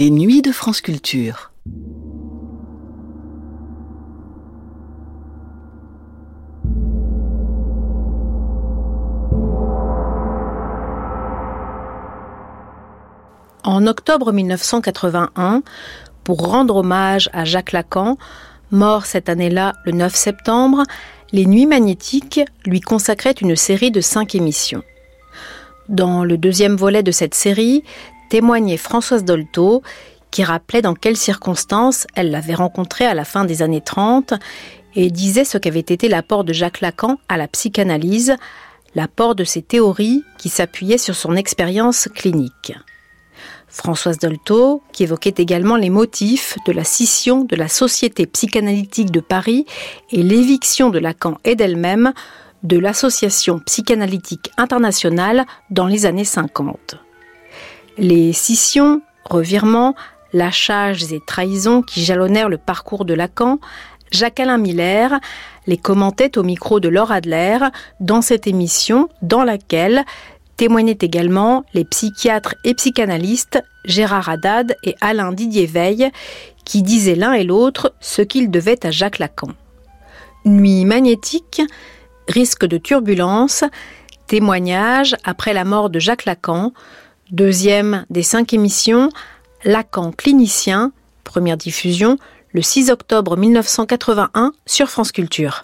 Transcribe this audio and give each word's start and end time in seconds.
Les 0.00 0.10
nuits 0.10 0.42
de 0.42 0.52
France 0.52 0.80
Culture. 0.80 1.50
En 13.64 13.88
octobre 13.88 14.30
1981, 14.30 15.62
pour 16.22 16.48
rendre 16.48 16.76
hommage 16.76 17.28
à 17.32 17.44
Jacques 17.44 17.72
Lacan, 17.72 18.18
mort 18.70 19.04
cette 19.04 19.28
année-là 19.28 19.72
le 19.84 19.90
9 19.90 20.14
septembre, 20.14 20.84
les 21.32 21.44
Nuits 21.44 21.66
magnétiques 21.66 22.40
lui 22.64 22.80
consacraient 22.80 23.32
une 23.32 23.56
série 23.56 23.90
de 23.90 24.00
cinq 24.00 24.36
émissions. 24.36 24.84
Dans 25.88 26.22
le 26.22 26.38
deuxième 26.38 26.76
volet 26.76 27.02
de 27.02 27.10
cette 27.10 27.34
série, 27.34 27.82
témoignait 28.28 28.76
Françoise 28.76 29.24
Dolto, 29.24 29.82
qui 30.30 30.44
rappelait 30.44 30.82
dans 30.82 30.94
quelles 30.94 31.16
circonstances 31.16 32.06
elle 32.14 32.30
l'avait 32.30 32.54
rencontré 32.54 33.06
à 33.06 33.14
la 33.14 33.24
fin 33.24 33.44
des 33.44 33.62
années 33.62 33.80
30 33.80 34.34
et 34.94 35.10
disait 35.10 35.44
ce 35.44 35.58
qu'avait 35.58 35.80
été 35.80 36.08
l'apport 36.08 36.44
de 36.44 36.52
Jacques 36.52 36.80
Lacan 36.80 37.18
à 37.28 37.36
la 37.36 37.48
psychanalyse, 37.48 38.36
l'apport 38.94 39.34
de 39.34 39.44
ses 39.44 39.62
théories 39.62 40.24
qui 40.38 40.48
s'appuyaient 40.48 40.98
sur 40.98 41.14
son 41.14 41.36
expérience 41.36 42.08
clinique. 42.14 42.74
Françoise 43.68 44.18
Dolto, 44.18 44.82
qui 44.92 45.02
évoquait 45.02 45.34
également 45.36 45.76
les 45.76 45.90
motifs 45.90 46.56
de 46.66 46.72
la 46.72 46.84
scission 46.84 47.44
de 47.44 47.54
la 47.54 47.68
Société 47.68 48.26
psychanalytique 48.26 49.10
de 49.10 49.20
Paris 49.20 49.66
et 50.10 50.22
l'éviction 50.22 50.88
de 50.90 50.98
Lacan 50.98 51.36
et 51.44 51.54
d'elle-même 51.54 52.12
de 52.62 52.78
l'Association 52.78 53.60
psychanalytique 53.60 54.50
internationale 54.56 55.44
dans 55.70 55.86
les 55.86 56.06
années 56.06 56.24
50. 56.24 56.96
Les 57.98 58.32
scissions, 58.32 59.02
revirements, 59.28 59.96
lâchages 60.32 61.12
et 61.12 61.20
trahisons 61.26 61.82
qui 61.82 62.04
jalonnèrent 62.04 62.48
le 62.48 62.56
parcours 62.56 63.04
de 63.04 63.12
Lacan, 63.12 63.58
Jacques-Alain 64.12 64.56
Miller 64.56 65.18
les 65.66 65.76
commentait 65.76 66.38
au 66.38 66.44
micro 66.44 66.78
de 66.78 66.88
Laure 66.88 67.10
Adler 67.10 67.58
dans 67.98 68.22
cette 68.22 68.46
émission 68.46 69.08
dans 69.20 69.42
laquelle 69.42 70.04
témoignaient 70.56 70.98
également 71.00 71.64
les 71.74 71.84
psychiatres 71.84 72.54
et 72.64 72.74
psychanalystes 72.74 73.60
Gérard 73.84 74.28
Haddad 74.28 74.76
et 74.84 74.94
Alain 75.00 75.32
Didier 75.32 75.66
Veil 75.66 76.10
qui 76.64 76.82
disaient 76.82 77.16
l'un 77.16 77.32
et 77.32 77.42
l'autre 77.42 77.94
ce 78.00 78.22
qu'ils 78.22 78.50
devaient 78.50 78.86
à 78.86 78.92
Jacques 78.92 79.18
Lacan. 79.18 79.48
Nuit 80.44 80.84
magnétique, 80.84 81.62
risque 82.28 82.64
de 82.64 82.78
turbulence, 82.78 83.64
témoignage 84.28 85.16
après 85.24 85.52
la 85.52 85.64
mort 85.64 85.90
de 85.90 85.98
Jacques 85.98 86.26
Lacan, 86.26 86.72
deuxième 87.30 88.04
des 88.10 88.22
cinq 88.22 88.52
émissions, 88.52 89.10
Lacan 89.64 90.12
clinicien, 90.12 90.92
première 91.24 91.56
diffusion 91.56 92.16
le 92.52 92.62
6 92.62 92.90
octobre 92.90 93.36
1981 93.36 94.52
sur 94.66 94.88
France 94.88 95.12
Culture. 95.12 95.62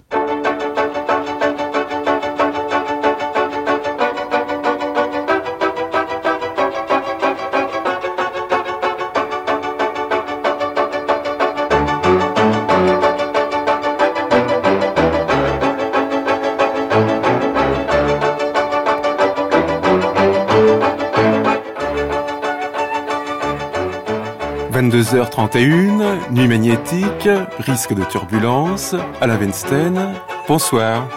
22h31, 24.91 26.31
nuit 26.31 26.47
magnétique, 26.47 27.29
risque 27.59 27.95
de 27.95 28.05
turbulence, 28.05 28.95
à 29.19 29.27
la 29.27 29.37
Weinstein. 29.37 30.13
Bonsoir. 30.47 31.09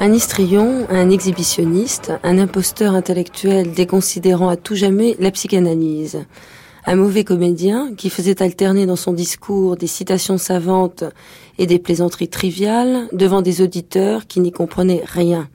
Un 0.00 0.12
histrion, 0.12 0.86
un 0.90 1.10
exhibitionniste, 1.10 2.12
un 2.22 2.38
imposteur 2.38 2.94
intellectuel 2.94 3.72
déconsidérant 3.72 4.48
à 4.48 4.56
tout 4.56 4.76
jamais 4.76 5.16
la 5.18 5.32
psychanalyse. 5.32 6.24
Un 6.86 6.94
mauvais 6.94 7.24
comédien 7.24 7.94
qui 7.96 8.10
faisait 8.10 8.42
alterner 8.42 8.86
dans 8.86 8.96
son 8.96 9.12
discours 9.12 9.76
des 9.76 9.88
citations 9.88 10.38
savantes 10.38 11.02
et 11.58 11.66
des 11.66 11.80
plaisanteries 11.80 12.28
triviales 12.28 13.08
devant 13.12 13.42
des 13.42 13.60
auditeurs 13.60 14.28
qui 14.28 14.38
n'y 14.38 14.52
comprenaient 14.52 15.02
rien. 15.04 15.48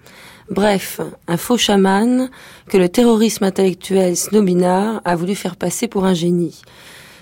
Bref, 0.49 1.01
un 1.27 1.35
faux 1.35 1.57
chaman 1.57 2.29
que 2.69 2.77
le 2.77 2.87
terrorisme 2.87 3.43
intellectuel 3.43 4.15
Snobinard 4.15 5.01
a 5.03 5.15
voulu 5.17 5.35
faire 5.35 5.57
passer 5.57 5.89
pour 5.89 6.05
un 6.05 6.13
génie. 6.13 6.61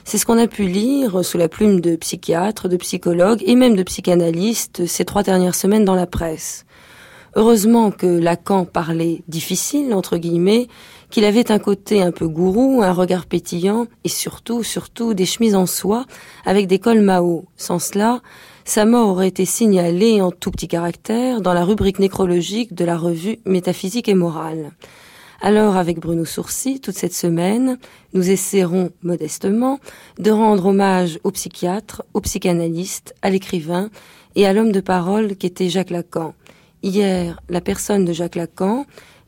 C'est 0.04 0.20
ce 0.20 0.28
qu'on 0.28 0.38
a 0.38 0.48
pu 0.48 0.66
lire 0.66 1.26
sous 1.26 1.40
la 1.40 1.50
plume 1.50 1.82
de 1.82 1.96
psychiatres, 1.96 2.70
de 2.70 2.78
psychologues 2.78 3.42
et 3.48 3.56
même 3.56 3.76
de 3.76 3.82
psychanalystes 3.82 4.86
ces 4.86 5.06
trois 5.06 5.24
dernières 5.24 5.56
semaines 5.56 5.86
dans 5.86 5.96
la 5.96 6.06
presse. 6.06 6.66
Heureusement 7.36 7.90
que 7.90 8.06
Lacan 8.06 8.64
parlait 8.64 9.24
difficile, 9.28 9.94
entre 9.96 10.18
guillemets, 10.18 10.68
qu'il 11.10 11.26
avait 11.26 11.52
un 11.52 11.60
côté 11.60 12.04
un 12.04 12.12
peu 12.12 12.28
gourou, 12.28 12.82
un 12.84 12.94
regard 12.94 13.26
pétillant 13.26 13.88
et 14.04 14.10
surtout, 14.10 14.62
surtout 14.62 15.16
des 15.16 15.26
chemises 15.26 15.56
en 15.56 15.66
soie 15.66 16.06
avec 16.46 16.68
des 16.68 16.78
cols 16.78 17.02
Mao. 17.02 17.46
Sans 17.58 17.80
cela, 17.80 18.22
sa 18.66 18.86
mort 18.86 19.10
aurait 19.10 19.28
été 19.28 19.46
signalée 19.46 20.22
en 20.22 20.32
tout 20.32 20.50
petit 20.50 20.68
caractère 20.68 21.40
dans 21.40 21.54
la 21.54 21.64
rubrique 21.64 22.00
nécrologique 22.00 22.74
de 22.74 22.84
la 22.84 22.98
revue 22.98 23.38
Métaphysique 23.46 24.10
et 24.10 24.16
Morale. 24.16 24.72
Alors, 25.40 25.76
avec 25.76 26.00
Bruno 26.00 26.26
Sourcy, 26.26 26.80
toute 26.80 26.96
cette 26.96 27.14
semaine, 27.14 27.78
nous 28.14 28.32
essaierons 28.32 28.90
modestement 29.04 29.80
de 30.18 30.32
rendre 30.32 30.66
hommage 30.66 31.20
au 31.24 31.30
psychiatre, 31.30 32.04
au 32.16 32.22
psychanalyste, 32.22 33.14
à 33.22 33.30
l'écrivain 33.30 33.92
et 34.36 34.48
à 34.48 34.54
l'homme 34.54 34.72
de 34.72 34.82
parole 34.82 35.36
qu'était 35.36 35.70
Jacques 35.70 35.92
Lacan. 35.92 36.34
Hier, 36.82 37.40
la 37.50 37.62
personne 37.62 38.04
de 38.04 38.14
Jacques 38.14 38.36
Lacan, 38.36 38.88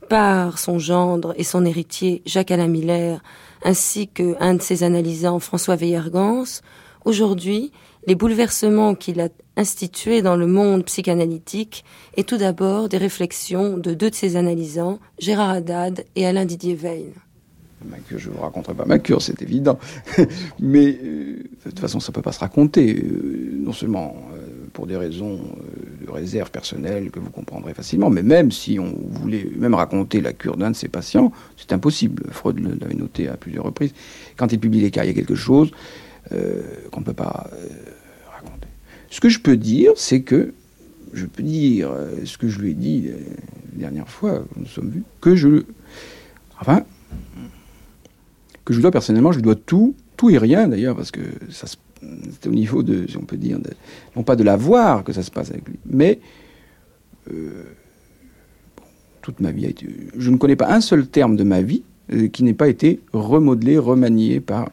par 0.09 0.57
son 0.57 0.79
gendre 0.79 1.35
et 1.37 1.43
son 1.43 1.63
héritier 1.63 2.23
Jacques-Alain 2.25 2.67
Miller, 2.67 3.21
ainsi 3.63 4.07
que 4.07 4.35
un 4.39 4.55
de 4.55 4.61
ses 4.63 4.81
analysants 4.81 5.39
François 5.39 5.75
Veillergans, 5.75 6.61
aujourd'hui, 7.05 7.71
les 8.07 8.15
bouleversements 8.15 8.95
qu'il 8.95 9.19
a 9.19 9.27
institués 9.57 10.21
dans 10.21 10.37
le 10.37 10.47
monde 10.47 10.85
psychanalytique 10.85 11.83
et 12.15 12.23
tout 12.23 12.37
d'abord 12.37 12.87
des 12.87 12.97
réflexions 12.97 13.77
de 13.77 13.93
deux 13.93 14.09
de 14.09 14.15
ses 14.15 14.37
analysants, 14.37 14.99
Gérard 15.19 15.49
Haddad 15.49 16.05
et 16.15 16.25
Alain 16.25 16.45
Didier 16.45 16.75
Veil. 16.75 17.11
Ma 17.85 17.97
cure, 17.97 18.17
je 18.17 18.29
ne 18.29 18.35
vous 18.35 18.41
raconterai 18.41 18.73
pas 18.73 18.85
ma 18.85 18.97
cure, 18.97 19.21
c'est 19.21 19.39
évident. 19.41 19.77
Mais 20.59 20.97
euh, 21.03 21.43
de 21.65 21.69
toute 21.69 21.79
façon, 21.79 21.99
ça 21.99 22.11
ne 22.11 22.15
peut 22.15 22.21
pas 22.21 22.31
se 22.31 22.39
raconter. 22.39 22.95
Euh, 22.95 23.51
non 23.59 23.71
seulement 23.73 24.15
euh, 24.33 24.65
pour 24.73 24.87
des 24.87 24.95
raisons 24.95 25.39
de 26.05 26.09
réserve 26.09 26.49
personnelle 26.49 27.11
que 27.11 27.19
vous 27.19 27.29
comprendrez 27.29 27.73
facilement, 27.73 28.09
mais 28.09 28.23
même 28.23 28.51
si 28.51 28.79
on 28.79 28.95
voulait 29.09 29.49
même 29.57 29.73
raconter 29.73 30.21
la 30.21 30.33
cure 30.33 30.55
d'un 30.55 30.71
de 30.71 30.75
ses 30.75 30.87
patients, 30.87 31.31
c'est 31.57 31.73
impossible. 31.73 32.23
Freud 32.31 32.59
l'avait 32.59 32.95
noté 32.95 33.27
à 33.27 33.35
plusieurs 33.37 33.65
reprises. 33.65 33.93
Quand 34.37 34.51
il 34.51 34.59
publie 34.59 34.79
les 34.79 34.91
cas, 34.91 35.03
il 35.03 35.07
y 35.07 35.09
a 35.09 35.13
quelque 35.13 35.35
chose 35.35 35.71
qu'on 36.29 36.99
ne 36.99 37.05
peut 37.05 37.13
pas 37.13 37.49
ce 39.09 39.21
que 39.21 39.29
je 39.29 39.39
peux 39.39 39.57
dire, 39.57 39.93
c'est 39.95 40.21
que 40.21 40.53
je 41.13 41.25
peux 41.25 41.43
dire 41.43 41.91
euh, 41.91 42.25
ce 42.25 42.37
que 42.37 42.47
je 42.47 42.59
lui 42.59 42.71
ai 42.71 42.73
dit 42.73 43.05
euh, 43.07 43.17
la 43.73 43.79
dernière 43.79 44.09
fois, 44.09 44.43
nous 44.55 44.65
sommes 44.65 44.89
vus, 44.89 45.03
que 45.21 45.35
je. 45.35 45.63
Enfin. 46.59 46.83
que 48.65 48.73
je 48.73 48.81
dois 48.81 48.91
personnellement, 48.91 49.31
je 49.31 49.39
dois 49.39 49.55
tout, 49.55 49.95
tout 50.17 50.29
et 50.29 50.37
rien 50.37 50.67
d'ailleurs, 50.67 50.95
parce 50.95 51.11
que 51.11 51.21
ça 51.51 51.67
c'est 51.67 52.47
au 52.47 52.53
niveau 52.53 52.83
de, 52.83 53.07
si 53.07 53.17
on 53.17 53.21
peut 53.21 53.37
dire, 53.37 53.59
non 54.15 54.23
pas 54.23 54.35
de 54.35 54.43
la 54.43 54.55
voir 54.55 55.03
que 55.03 55.13
ça 55.13 55.23
se 55.23 55.31
passe 55.31 55.49
avec 55.49 55.67
lui, 55.67 55.79
mais 55.85 56.19
euh, 57.31 57.63
toute 59.21 59.39
ma 59.39 59.51
vie 59.51 59.65
a 59.65 59.69
été. 59.69 59.87
Je 60.15 60.29
ne 60.29 60.37
connais 60.37 60.55
pas 60.55 60.71
un 60.71 60.81
seul 60.81 61.07
terme 61.07 61.35
de 61.35 61.43
ma 61.43 61.61
vie 61.61 61.83
qui 62.31 62.43
n'ait 62.43 62.53
pas 62.53 62.69
été 62.69 63.01
remodelé, 63.13 63.77
remanié 63.77 64.39
par 64.39 64.69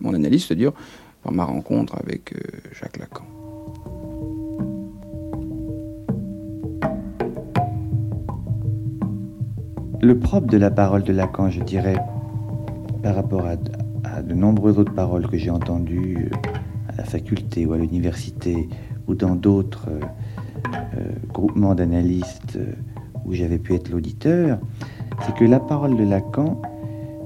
mon 0.00 0.14
analyse, 0.14 0.46
c'est-à-dire 0.46 0.72
par 1.22 1.32
ma 1.32 1.44
rencontre 1.44 1.96
avec 1.96 2.32
Jacques 2.72 2.96
Lacan. 2.96 3.35
Le 10.02 10.18
propre 10.18 10.46
de 10.48 10.58
la 10.58 10.70
parole 10.70 11.04
de 11.04 11.12
Lacan, 11.12 11.48
je 11.48 11.62
dirais, 11.62 11.96
par 13.02 13.14
rapport 13.14 13.46
à, 13.46 14.22
de 14.22 14.34
nombreuses 14.34 14.78
autres 14.78 14.92
paroles 14.92 15.26
que 15.26 15.38
j'ai 15.38 15.50
entendues 15.50 16.28
euh, 16.30 16.48
à 16.88 16.96
la 16.98 17.04
faculté 17.04 17.64
ou 17.64 17.72
à 17.72 17.78
l'université 17.78 18.68
ou 19.08 19.14
dans 19.14 19.34
d'autres 19.34 19.88
euh, 19.88 20.00
euh, 20.98 21.08
groupements 21.32 21.74
d'analystes 21.74 22.58
où 23.24 23.32
j'avais 23.32 23.58
pu 23.58 23.74
être 23.74 23.88
l'auditeur, 23.88 24.58
c'est 25.22 25.34
que 25.34 25.44
la 25.44 25.60
parole 25.60 25.96
de 25.96 26.04
Lacan 26.04 26.60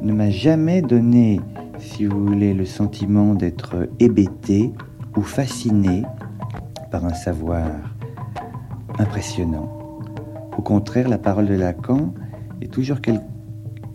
ne 0.01 0.13
m'a 0.13 0.31
jamais 0.31 0.81
donné, 0.81 1.41
si 1.79 2.07
vous 2.07 2.25
voulez, 2.25 2.55
le 2.55 2.65
sentiment 2.65 3.35
d'être 3.35 3.89
hébété 3.99 4.73
ou 5.17 5.23
fasciné 5.23 6.05
par 6.93 7.05
un 7.05 7.15
savoir 7.15 7.67
impressionnant. 8.99 9.69
Au 10.57 10.63
contraire, 10.63 11.09
la 11.09 11.19
parole 11.19 11.47
de 11.47 11.55
Lacan 11.55 12.13
est 12.61 12.73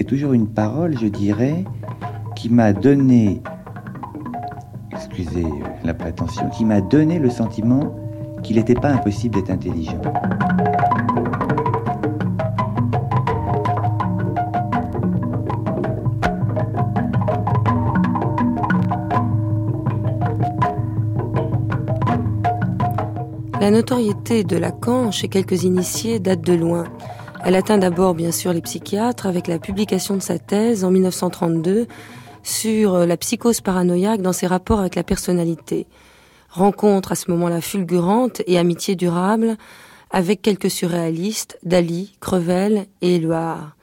toujours 0.08 0.34
une 0.34 0.48
parole, 0.48 0.98
je 0.98 1.08
dirais, 1.08 1.64
qui 2.36 2.50
m'a 2.50 2.74
donné, 2.74 3.42
excusez 4.92 5.46
la 5.84 5.94
prétention, 5.94 6.50
qui 6.50 6.66
m'a 6.66 6.82
donné 6.82 7.20
le 7.20 7.30
sentiment 7.30 7.96
qu'il 8.44 8.58
n'était 8.58 8.76
pas 8.76 8.90
impossible 8.90 9.36
d'être 9.36 9.50
intelligent. 9.50 10.02
La 23.66 23.72
notoriété 23.72 24.44
de 24.44 24.58
Lacan 24.58 25.10
chez 25.10 25.28
quelques 25.28 25.64
initiés 25.64 26.20
date 26.20 26.42
de 26.42 26.54
loin. 26.54 26.84
Elle 27.45 27.56
atteint 27.56 27.77
d'abord 27.77 28.15
bien 28.15 28.31
sûr 28.31 28.53
les 28.53 28.62
psychiatres 28.62 29.27
avec 29.27 29.45
la 29.47 29.59
publication 29.59 30.15
de 30.15 30.21
sa 30.21 30.39
thèse 30.39 30.83
en 30.83 30.89
1932 30.89 31.86
sur 32.42 33.06
la 33.06 33.18
psychose 33.18 33.62
paranoïaque 33.62 34.24
dans 34.24 34.33
ses 34.33 34.47
rapports 34.47 34.80
avec 34.80 34.95
la 34.95 35.03
personnalité. 35.03 35.86
Rencontre 36.50 37.12
à 37.12 37.15
ce 37.15 37.30
moment-là 37.30 37.62
fulgurante 37.62 38.42
et 38.47 38.57
amitié 38.57 38.95
durable 38.95 39.57
avec 40.09 40.42
quelques 40.42 40.71
surréalistes, 40.71 41.59
Dali, 41.62 42.18
Crevel 42.19 42.88
et 43.03 43.18
Éluard. 43.18 43.75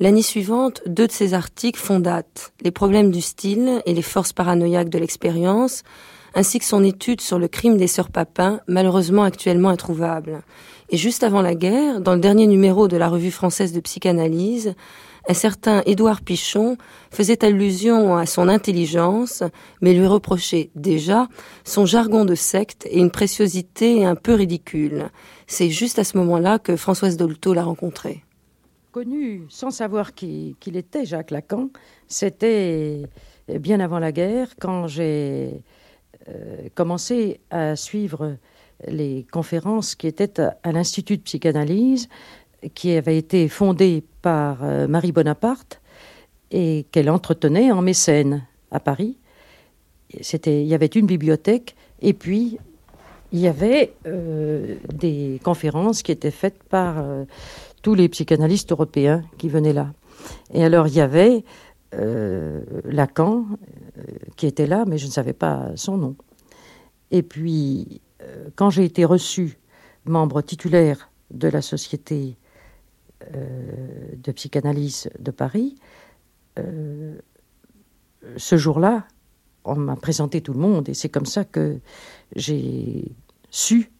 L'année 0.00 0.22
suivante, 0.22 0.82
deux 0.86 1.06
de 1.06 1.12
ses 1.12 1.34
articles 1.34 1.78
font 1.78 2.00
date. 2.00 2.52
Les 2.62 2.72
problèmes 2.72 3.12
du 3.12 3.20
style 3.20 3.80
et 3.86 3.94
les 3.94 4.02
forces 4.02 4.32
paranoïaques 4.32 4.88
de 4.88 4.98
l'expérience, 4.98 5.84
ainsi 6.34 6.58
que 6.58 6.64
son 6.64 6.82
étude 6.82 7.20
sur 7.20 7.38
le 7.38 7.46
crime 7.46 7.76
des 7.76 7.86
sœurs 7.86 8.10
Papin, 8.10 8.58
malheureusement 8.66 9.22
actuellement 9.22 9.68
introuvable. 9.68 10.42
Et 10.90 10.96
juste 10.96 11.22
avant 11.22 11.42
la 11.42 11.54
guerre, 11.54 12.00
dans 12.00 12.14
le 12.14 12.20
dernier 12.20 12.46
numéro 12.46 12.88
de 12.88 12.96
la 12.96 13.08
revue 13.08 13.30
française 13.30 13.72
de 13.72 13.80
psychanalyse, 13.80 14.74
un 15.26 15.34
certain 15.34 15.82
Édouard 15.86 16.20
Pichon 16.20 16.76
faisait 17.10 17.44
allusion 17.44 18.16
à 18.16 18.26
son 18.26 18.48
intelligence, 18.48 19.42
mais 19.80 19.94
lui 19.94 20.06
reprochait 20.06 20.70
déjà 20.74 21.28
son 21.64 21.86
jargon 21.86 22.26
de 22.26 22.34
secte 22.34 22.86
et 22.90 22.98
une 22.98 23.10
préciosité 23.10 24.04
un 24.04 24.16
peu 24.16 24.34
ridicule. 24.34 25.08
C'est 25.46 25.70
juste 25.70 25.98
à 25.98 26.04
ce 26.04 26.18
moment-là 26.18 26.58
que 26.58 26.76
Françoise 26.76 27.16
Dolto 27.16 27.54
l'a 27.54 27.64
rencontré. 27.64 28.22
Connu 28.92 29.46
sans 29.48 29.70
savoir 29.70 30.14
qui, 30.14 30.56
qu'il 30.60 30.76
était, 30.76 31.06
Jacques 31.06 31.30
Lacan, 31.30 31.70
c'était 32.06 33.04
bien 33.48 33.80
avant 33.80 33.98
la 33.98 34.12
guerre, 34.12 34.48
quand 34.60 34.86
j'ai 34.86 35.62
euh, 36.28 36.68
commencé 36.74 37.40
à 37.50 37.76
suivre 37.76 38.36
les 38.88 39.26
conférences 39.30 39.94
qui 39.94 40.06
étaient 40.06 40.40
à, 40.40 40.72
l'Institut 40.72 41.16
de 41.16 41.22
psychanalyse, 41.22 42.08
qui 42.74 42.92
avait 42.92 43.18
été 43.18 43.48
fondé 43.48 44.02
par 44.22 44.64
euh, 44.64 44.86
Marie 44.88 45.12
Bonaparte 45.12 45.80
et 46.50 46.86
qu'elle 46.92 47.10
entretenait 47.10 47.72
en 47.72 47.82
mécène 47.82 48.46
à 48.70 48.80
Paris. 48.80 49.18
C'était, 50.20 50.62
il 50.62 50.68
y 50.68 50.74
avait 50.74 50.86
une 50.86 51.06
bibliothèque 51.06 51.74
et 52.00 52.12
puis 52.12 52.58
il 53.32 53.40
y 53.40 53.48
avait 53.48 53.92
euh, 54.06 54.76
des 54.92 55.40
conférences 55.42 56.02
qui 56.02 56.12
étaient 56.12 56.30
faites 56.30 56.62
par 56.62 57.04
tous 57.82 57.94
les 57.94 58.08
psychanalystes 58.08 58.70
européens 58.70 59.22
qui 59.38 59.48
venaient 59.48 59.72
là. 59.72 59.92
Et 60.52 60.64
alors 60.64 60.86
il 60.86 60.94
y 60.94 61.00
avait 61.00 61.44
Lacan, 62.84 63.44
qui 64.36 64.46
était 64.46 64.66
là, 64.66 64.84
mais 64.86 64.98
je 64.98 65.06
ne 65.06 65.10
savais 65.10 65.32
pas 65.32 65.70
son 65.76 65.96
nom. 65.96 66.16
Et 67.10 67.22
puis, 67.22 68.00
euh, 68.00 68.13
quand 68.56 68.70
j'ai 68.70 68.84
été 68.84 69.04
reçu 69.04 69.58
membre 70.04 70.42
titulaire 70.42 71.10
de 71.30 71.48
la 71.48 71.62
Société 71.62 72.36
euh, 73.34 73.66
de 74.16 74.32
psychanalyse 74.32 75.10
de 75.18 75.30
Paris, 75.30 75.76
euh, 76.58 77.16
ce 78.36 78.56
jour-là, 78.56 79.06
on 79.64 79.76
m'a 79.76 79.96
présenté 79.96 80.40
tout 80.40 80.52
le 80.52 80.60
monde 80.60 80.88
et 80.88 80.94
c'est 80.94 81.08
comme 81.08 81.26
ça 81.26 81.44
que 81.44 81.80
j'ai 82.36 83.12
su 83.50 83.90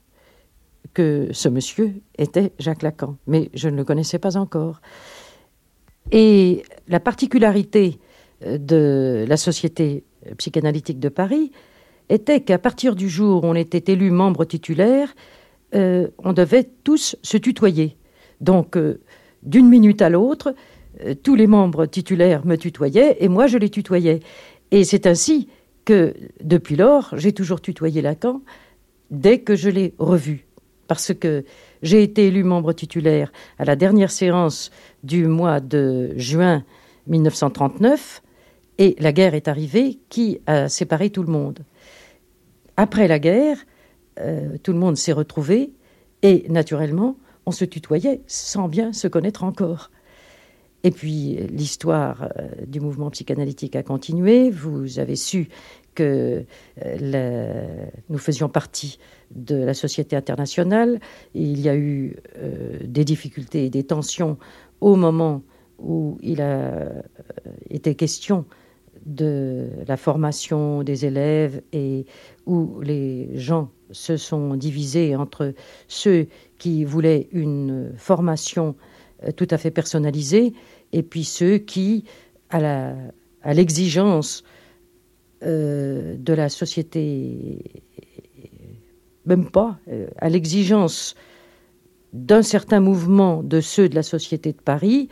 que 0.93 1.29
ce 1.33 1.49
monsieur 1.49 2.03
était 2.19 2.53
Jacques 2.59 2.83
Lacan, 2.83 3.17
mais 3.27 3.51
je 3.55 3.69
ne 3.69 3.77
le 3.77 3.85
connaissais 3.85 4.19
pas 4.19 4.37
encore. 4.37 4.81
Et 6.13 6.63
la 6.87 7.01
particularité 7.01 7.99
de 8.43 9.25
la 9.27 9.37
Société 9.37 10.05
psychanalytique 10.37 11.01
de 11.01 11.09
Paris 11.09 11.51
était 12.09 12.41
qu'à 12.41 12.59
partir 12.59 12.95
du 12.95 13.09
jour 13.09 13.45
où 13.45 13.47
on 13.47 13.55
était 13.55 13.93
élu 13.93 14.11
membre 14.11 14.45
titulaire, 14.45 15.15
euh, 15.75 16.09
on 16.19 16.33
devait 16.33 16.69
tous 16.85 17.17
se 17.23 17.37
tutoyer. 17.37 17.97
Donc, 18.41 18.77
euh, 18.77 19.01
d'une 19.43 19.69
minute 19.69 20.03
à 20.03 20.09
l'autre, 20.09 20.55
euh, 21.05 21.15
tous 21.21 21.35
les 21.35 21.47
membres 21.47 21.87
titulaires 21.87 22.47
me 22.47 22.57
tutoyaient 22.57 23.17
et 23.21 23.29
moi 23.29 23.47
je 23.47 23.59
les 23.59 23.71
tutoyais. 23.71 24.21
Et 24.71 24.85
c'est 24.85 25.07
ainsi 25.07 25.49
que, 25.85 26.15
depuis 26.43 26.77
lors, 26.77 27.11
j'ai 27.17 27.33
toujours 27.33 27.61
tutoyé 27.61 28.03
Lacan 28.03 28.43
dès 29.11 29.39
que 29.39 29.55
je 29.55 29.69
l'ai 29.69 29.95
revu. 29.99 30.47
Parce 30.87 31.15
que 31.15 31.45
j'ai 31.83 32.03
été 32.03 32.27
élu 32.29 32.45
membre 32.45 32.73
titulaire 32.73 33.33
à 33.59 33.65
la 33.65 33.77
dernière 33.77 34.11
séance 34.11 34.71
du 35.03 35.27
mois 35.27 35.61
de 35.61 36.13
juin 36.17 36.63
1939 37.07 38.23
et 38.79 38.97
la 38.99 39.13
guerre 39.13 39.35
est 39.35 39.49
arrivée 39.49 39.99
qui 40.09 40.41
a 40.47 40.69
séparé 40.69 41.11
tout 41.11 41.23
le 41.23 41.33
monde. 41.33 41.61
Après 42.77 43.07
la 43.07 43.19
guerre, 43.19 43.59
euh, 44.21 44.57
tout 44.63 44.73
le 44.73 44.79
monde 44.79 44.97
s'est 44.97 45.13
retrouvé 45.13 45.73
et 46.23 46.47
naturellement, 46.49 47.17
on 47.47 47.53
se 47.53 47.65
tutoyait 47.65 48.23
sans 48.27 48.69
bien 48.69 48.93
se 48.93 49.07
connaître 49.09 49.45
encore. 49.45 49.91
Et 50.83 50.91
puis 50.91 51.39
l'histoire 51.51 52.29
euh, 52.39 52.49
du 52.67 52.81
mouvement 52.81 53.11
psychanalytique 53.11 53.77
a 53.77 53.83
continué. 53.83 54.51
Vous 54.51 54.99
avez 54.99 55.17
su 55.17 55.49
que 55.95 56.45
euh, 56.85 57.87
nous 58.09 58.19
faisions 58.19 58.49
partie 58.49 58.99
de 59.31 59.57
la 59.57 59.75
société 59.75 60.17
internationale. 60.17 60.99
Il 61.35 61.61
y 61.61 61.69
a 61.69 61.77
eu 61.77 62.17
des 62.85 63.05
difficultés 63.05 63.67
et 63.67 63.71
des 63.71 63.85
tensions 63.85 64.37
au 64.81 64.97
moment 64.97 65.43
où 65.79 66.19
il 66.23 66.41
a 66.43 66.89
été 67.71 67.95
question 67.95 68.45
de 69.07 69.69
la 69.87 69.97
formation 69.97 70.83
des 70.83 71.05
élèves 71.05 71.63
et 71.73 72.07
où 72.47 72.81
les 72.81 73.39
gens 73.39 73.71
se 73.91 74.17
sont 74.17 74.57
divisés 74.57 75.17
entre 75.17 75.55
ceux 75.89 76.27
qui 76.59 76.85
voulaient 76.85 77.29
une 77.33 77.93
formation 77.97 78.75
euh, 79.23 79.33
tout 79.33 79.49
à 79.51 79.59
fait 79.59 79.71
personnalisée 79.71 80.53
et 80.93 81.03
puis 81.03 81.25
ceux 81.25 81.59
qui, 81.59 82.05
à 82.51 83.53
l'exigence 83.53 84.45
euh, 85.43 86.17
de 86.19 86.33
la 86.33 86.49
société, 86.49 87.59
même 89.27 89.51
pas, 89.51 89.79
euh, 89.89 90.07
à 90.19 90.29
l'exigence 90.29 91.15
d'un 92.13 92.43
certain 92.43 92.81
mouvement 92.81 93.43
de 93.43 93.61
ceux 93.61 93.89
de 93.89 93.95
la 93.95 94.05
société 94.05 94.53
de 94.53 94.61
Paris, 94.61 95.09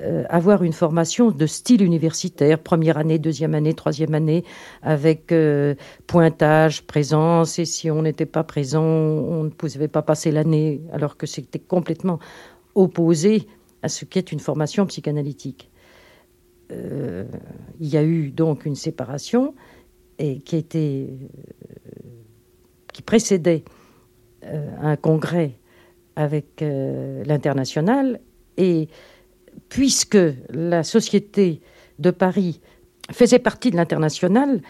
euh, 0.00 0.24
avoir 0.28 0.64
une 0.64 0.72
formation 0.72 1.30
de 1.30 1.46
style 1.46 1.82
universitaire, 1.82 2.58
première 2.58 2.98
année, 2.98 3.20
deuxième 3.20 3.54
année, 3.54 3.74
troisième 3.74 4.14
année, 4.14 4.42
avec 4.82 5.30
euh, 5.30 5.76
pointage, 6.08 6.82
présence, 6.82 7.60
et 7.60 7.64
si 7.64 7.90
on 7.92 8.02
n'était 8.02 8.26
pas 8.26 8.42
présent, 8.42 8.82
on 8.82 9.44
ne 9.44 9.50
pouvait 9.50 9.86
pas 9.86 10.02
passer 10.02 10.32
l'année, 10.32 10.80
alors 10.92 11.16
que 11.16 11.26
c'était 11.26 11.60
complètement 11.60 12.18
opposé 12.74 13.46
à 13.82 13.88
ce 13.88 14.04
qu'est 14.04 14.32
une 14.32 14.40
formation 14.40 14.84
psychanalytique. 14.86 15.70
Euh, 16.72 17.24
il 17.78 17.86
y 17.86 17.96
a 17.96 18.02
eu 18.02 18.30
donc 18.30 18.66
une 18.66 18.74
séparation 18.74 19.54
qui 20.18 20.64
qui 22.92 23.02
précédait 23.04 23.64
un 24.42 24.96
congrès 24.96 25.58
avec 26.14 26.60
l'international 26.60 28.20
et 28.56 28.88
puisque 29.68 30.18
la 30.50 30.82
Société 30.82 31.60
de 31.98 32.10
Paris 32.10 32.60
faisait 33.10 33.38
partie 33.38 33.70
de 33.70 33.76
l'international, 33.76 34.60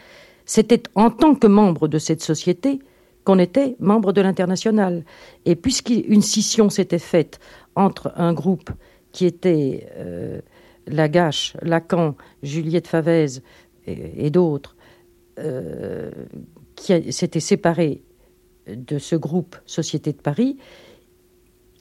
c'était 0.45 0.83
en 0.95 1.11
tant 1.11 1.35
que 1.35 1.47
membre 1.47 1.89
de 1.89 1.99
cette 1.99 2.23
société 2.23 2.81
qu'on 3.25 3.39
était 3.39 3.77
membre 3.79 4.13
de 4.13 4.21
l'international. 4.21 5.05
Et 5.45 5.57
puisqu'une 5.57 6.23
scission 6.23 6.69
s'était 6.69 6.99
faite 6.99 7.41
entre 7.75 8.13
un 8.17 8.33
groupe 8.33 8.71
qui 9.13 9.25
était 9.25 9.89
euh, 9.97 10.41
Lagache, 10.87 11.57
Lacan, 11.63 12.17
Juliette 12.43 12.89
Favez 12.89 13.27
et, 13.87 14.31
d'autres, 14.31 14.77
euh, 15.39 16.11
qui 16.75 17.13
s'étaient 17.13 17.41
séparés 17.41 18.03
de 18.67 18.99
ce 18.99 19.17
groupe 19.17 19.57
Société 19.67 20.13
de 20.13 20.21
Paris, 20.21 20.59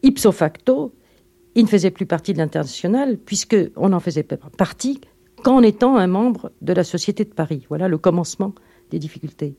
ipso 0.03 0.31
facto, 0.31 0.93
il 1.55 1.63
ne 1.63 1.69
faisait 1.69 1.91
plus 1.91 2.05
partie 2.05 2.33
de 2.33 2.39
l'international, 2.39 3.17
puisqu'on 3.17 3.93
en 3.93 3.99
faisait 3.99 4.23
partie 4.23 5.01
qu'en 5.43 5.61
étant 5.61 5.97
un 5.97 6.07
membre 6.07 6.51
de 6.61 6.73
la 6.73 6.83
Société 6.83 7.25
de 7.25 7.33
Paris. 7.33 7.65
Voilà 7.69 7.87
le 7.87 7.97
commencement 7.97 8.53
des 8.89 8.99
difficultés. 8.99 9.55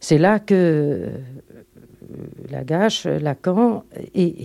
C'est 0.00 0.18
là 0.18 0.38
que 0.38 1.08
Lagache, 2.50 3.06
Lacan, 3.06 3.84
et 4.14 4.44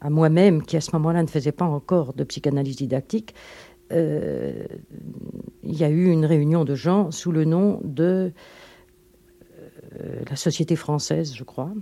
à 0.00 0.10
moi-même, 0.10 0.62
qui 0.62 0.76
à 0.76 0.80
ce 0.80 0.90
moment-là 0.94 1.22
ne 1.22 1.28
faisais 1.28 1.52
pas 1.52 1.64
encore 1.64 2.12
de 2.12 2.24
psychanalyse 2.24 2.76
didactique, 2.76 3.34
il 3.90 4.66
y 5.62 5.84
a 5.84 5.88
eu 5.88 6.10
une 6.10 6.26
réunion 6.26 6.64
de 6.64 6.74
gens 6.74 7.10
sous 7.10 7.32
le 7.32 7.44
nom 7.44 7.80
de 7.84 8.32
la 10.28 10.36
Société 10.36 10.76
française, 10.76 11.34
je 11.34 11.44
crois. 11.44 11.72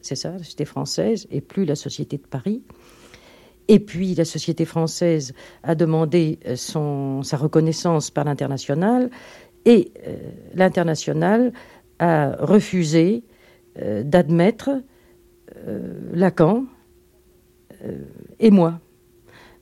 C'est 0.00 0.14
ça, 0.14 0.32
la 0.32 0.38
Société 0.38 0.64
française, 0.64 1.26
et 1.30 1.40
plus 1.40 1.64
la 1.64 1.74
Société 1.74 2.18
de 2.18 2.26
Paris. 2.26 2.62
Et 3.68 3.80
puis 3.80 4.14
la 4.14 4.24
société 4.24 4.64
française 4.64 5.34
a 5.62 5.74
demandé 5.74 6.38
euh, 6.46 6.56
son, 6.56 7.22
sa 7.22 7.36
reconnaissance 7.36 8.10
par 8.10 8.24
l'international 8.24 9.10
et 9.64 9.92
euh, 10.06 10.16
l'international 10.54 11.52
a 11.98 12.36
refusé 12.38 13.24
euh, 13.80 14.02
d'admettre 14.02 14.70
Lacan 16.12 16.64
et 18.40 18.50
moi. 18.50 18.80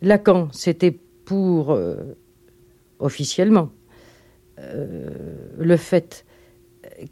Lacan, 0.02 0.48
c'était 0.50 0.90
pour, 0.90 1.78
officiellement, 2.98 3.70
le 4.56 5.76
fait 5.76 6.24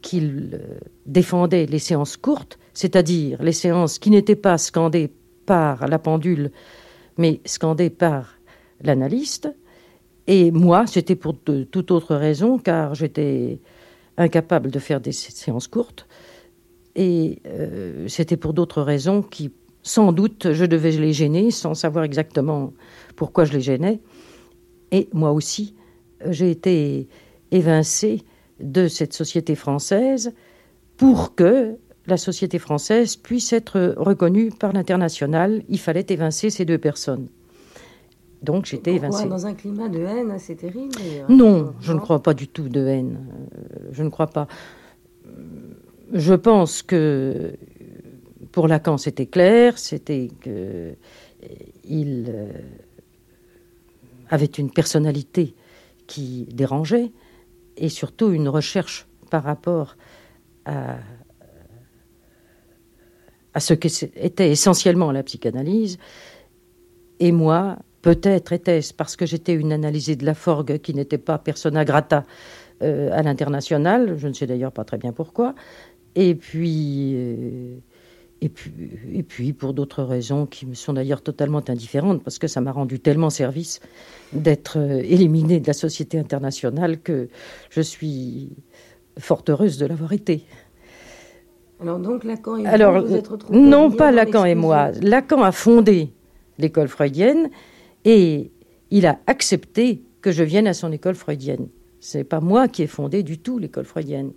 qu'il 0.00 0.60
défendait 1.06 1.66
les 1.66 1.78
séances 1.78 2.16
courtes, 2.16 2.58
c'est-à-dire 2.72 3.42
les 3.42 3.52
séances 3.52 3.98
qui 3.98 4.10
n'étaient 4.10 4.36
pas 4.36 4.58
scandées 4.58 5.12
par 5.46 5.86
la 5.86 5.98
pendule 5.98 6.50
mais 7.18 7.40
scandé 7.44 7.90
par 7.90 8.38
l'analyste. 8.80 9.48
Et 10.26 10.50
moi, 10.50 10.86
c'était 10.86 11.16
pour 11.16 11.36
de, 11.46 11.64
toute 11.64 11.90
autre 11.90 12.14
raison, 12.14 12.58
car 12.58 12.94
j'étais 12.94 13.60
incapable 14.16 14.70
de 14.70 14.78
faire 14.78 15.00
des 15.00 15.12
séances 15.12 15.68
courtes. 15.68 16.06
Et 16.94 17.40
euh, 17.46 18.06
c'était 18.08 18.36
pour 18.36 18.52
d'autres 18.52 18.82
raisons 18.82 19.22
qui, 19.22 19.50
sans 19.82 20.12
doute, 20.12 20.52
je 20.52 20.64
devais 20.64 20.92
les 20.92 21.12
gêner, 21.12 21.50
sans 21.50 21.74
savoir 21.74 22.04
exactement 22.04 22.72
pourquoi 23.16 23.44
je 23.44 23.52
les 23.52 23.60
gênais. 23.60 24.00
Et 24.90 25.08
moi 25.12 25.32
aussi, 25.32 25.74
j'ai 26.28 26.50
été 26.50 27.08
évincé 27.50 28.22
de 28.60 28.88
cette 28.88 29.12
société 29.12 29.54
française 29.54 30.32
pour 30.96 31.34
que 31.34 31.76
la 32.06 32.16
société 32.16 32.58
française 32.58 33.16
puisse 33.16 33.52
être 33.52 33.94
reconnue 33.96 34.50
par 34.50 34.72
l'international. 34.72 35.62
Il 35.68 35.78
fallait 35.78 36.06
évincer 36.08 36.50
ces 36.50 36.64
deux 36.64 36.78
personnes. 36.78 37.28
Donc 38.42 38.66
j'étais 38.66 38.94
évincée. 38.94 39.28
Dans 39.28 39.46
un 39.46 39.54
climat 39.54 39.88
de 39.88 40.00
haine 40.00 40.30
assez 40.32 40.56
terrible 40.56 40.94
Non, 41.28 41.74
je 41.80 41.92
ne 41.92 42.00
crois 42.00 42.22
pas 42.22 42.34
du 42.34 42.48
tout 42.48 42.68
de 42.68 42.84
haine. 42.84 43.18
Euh, 43.54 43.88
je 43.92 44.02
ne 44.02 44.08
crois 44.08 44.26
pas. 44.26 44.48
Je 46.12 46.34
pense 46.34 46.82
que 46.82 47.54
pour 48.50 48.66
Lacan, 48.66 48.98
c'était 48.98 49.26
clair, 49.26 49.78
c'était 49.78 50.28
qu'il 50.42 50.96
euh, 52.28 52.52
avait 54.28 54.44
une 54.46 54.70
personnalité 54.70 55.54
qui 56.08 56.48
dérangeait 56.52 57.12
et 57.76 57.88
surtout 57.88 58.30
une 58.32 58.48
recherche 58.48 59.06
par 59.30 59.44
rapport 59.44 59.96
à 60.64 60.96
à 63.54 63.60
ce 63.60 63.74
qu'était 63.74 64.50
essentiellement 64.50 65.12
la 65.12 65.22
psychanalyse. 65.22 65.98
Et 67.20 67.32
moi, 67.32 67.78
peut-être 68.02 68.52
était-ce 68.52 68.92
parce 68.92 69.16
que 69.16 69.26
j'étais 69.26 69.54
une 69.54 69.72
analysée 69.72 70.16
de 70.16 70.26
la 70.26 70.34
forgue 70.34 70.78
qui 70.78 70.94
n'était 70.94 71.18
pas 71.18 71.38
persona 71.38 71.84
grata 71.84 72.24
euh, 72.82 73.10
à 73.12 73.22
l'international, 73.22 74.16
je 74.18 74.28
ne 74.28 74.32
sais 74.32 74.46
d'ailleurs 74.46 74.72
pas 74.72 74.84
très 74.84 74.98
bien 74.98 75.12
pourquoi, 75.12 75.54
et 76.16 76.34
puis, 76.34 77.12
euh, 77.14 77.76
et 78.40 78.48
puis, 78.48 78.72
et 79.14 79.22
puis 79.22 79.52
pour 79.52 79.72
d'autres 79.72 80.02
raisons 80.02 80.46
qui 80.46 80.66
me 80.66 80.74
sont 80.74 80.92
d'ailleurs 80.92 81.22
totalement 81.22 81.62
indifférentes, 81.68 82.24
parce 82.24 82.40
que 82.40 82.48
ça 82.48 82.60
m'a 82.60 82.72
rendu 82.72 82.98
tellement 82.98 83.30
service 83.30 83.80
d'être 84.32 84.78
euh, 84.78 85.00
éliminée 85.04 85.60
de 85.60 85.66
la 85.66 85.74
société 85.74 86.18
internationale 86.18 87.00
que 87.00 87.28
je 87.70 87.80
suis 87.80 88.50
fort 89.18 89.44
heureuse 89.48 89.78
de 89.78 89.86
l'avoir 89.86 90.12
été. 90.12 90.44
Alors 91.82 91.98
donc 91.98 92.22
Lacan 92.22 92.58
et 92.58 92.66
Alors, 92.66 93.04
vous 93.04 93.12
êtes 93.12 93.26
retrouvés 93.26 93.58
Non, 93.58 93.90
pas 93.90 94.12
Lacan 94.12 94.44
et 94.44 94.54
moi. 94.54 94.92
Lacan 95.02 95.42
a 95.42 95.50
fondé 95.50 96.12
l'école 96.58 96.86
freudienne 96.86 97.50
et 98.04 98.52
il 98.90 99.04
a 99.04 99.18
accepté 99.26 100.02
que 100.20 100.30
je 100.30 100.44
vienne 100.44 100.68
à 100.68 100.74
son 100.74 100.92
école 100.92 101.16
freudienne. 101.16 101.66
Ce 101.98 102.18
n'est 102.18 102.24
pas 102.24 102.40
moi 102.40 102.68
qui 102.68 102.82
ai 102.82 102.86
fondé 102.86 103.24
du 103.24 103.38
tout 103.38 103.58
l'école 103.58 103.84
freudienne. 103.84 104.32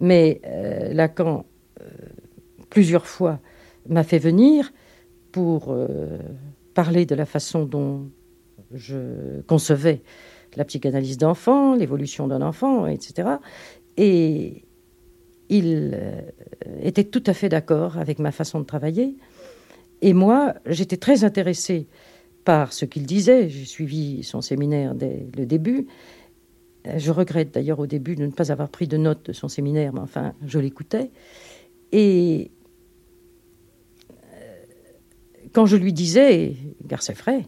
Mais 0.00 0.40
euh, 0.46 0.92
Lacan, 0.92 1.46
euh, 1.80 1.84
plusieurs 2.70 3.06
fois, 3.06 3.38
m'a 3.88 4.02
fait 4.02 4.18
venir 4.18 4.72
pour 5.30 5.66
euh, 5.68 6.18
parler 6.74 7.06
de 7.06 7.14
la 7.14 7.26
façon 7.26 7.64
dont 7.66 8.10
je 8.72 9.40
concevais 9.46 10.02
la 10.56 10.64
psychanalyse 10.64 11.18
d'enfant, 11.18 11.76
l'évolution 11.76 12.26
d'un 12.26 12.42
enfant, 12.42 12.88
etc. 12.88 13.28
Et 13.96 14.63
il 15.58 15.92
euh, 15.94 16.20
était 16.82 17.04
tout 17.04 17.22
à 17.26 17.34
fait 17.34 17.48
d'accord 17.48 17.98
avec 17.98 18.18
ma 18.18 18.32
façon 18.32 18.60
de 18.60 18.64
travailler. 18.64 19.16
Et 20.02 20.12
moi, 20.12 20.54
j'étais 20.66 20.96
très 20.96 21.24
intéressée 21.24 21.86
par 22.44 22.72
ce 22.72 22.84
qu'il 22.84 23.06
disait. 23.06 23.48
J'ai 23.48 23.64
suivi 23.64 24.22
son 24.22 24.40
séminaire 24.40 24.94
dès 24.94 25.26
le 25.36 25.46
début. 25.46 25.86
Je 26.96 27.10
regrette 27.10 27.54
d'ailleurs 27.54 27.78
au 27.78 27.86
début 27.86 28.14
de 28.14 28.26
ne 28.26 28.30
pas 28.30 28.52
avoir 28.52 28.68
pris 28.68 28.86
de 28.86 28.98
notes 28.98 29.26
de 29.26 29.32
son 29.32 29.48
séminaire, 29.48 29.94
mais 29.94 30.00
enfin, 30.00 30.34
je 30.46 30.58
l'écoutais. 30.58 31.10
Et 31.92 32.50
euh, 34.10 34.16
quand 35.52 35.64
je 35.64 35.76
lui 35.76 35.94
disais, 35.94 36.56
car 36.88 37.02
c'est 37.02 37.16
vrai, 37.16 37.46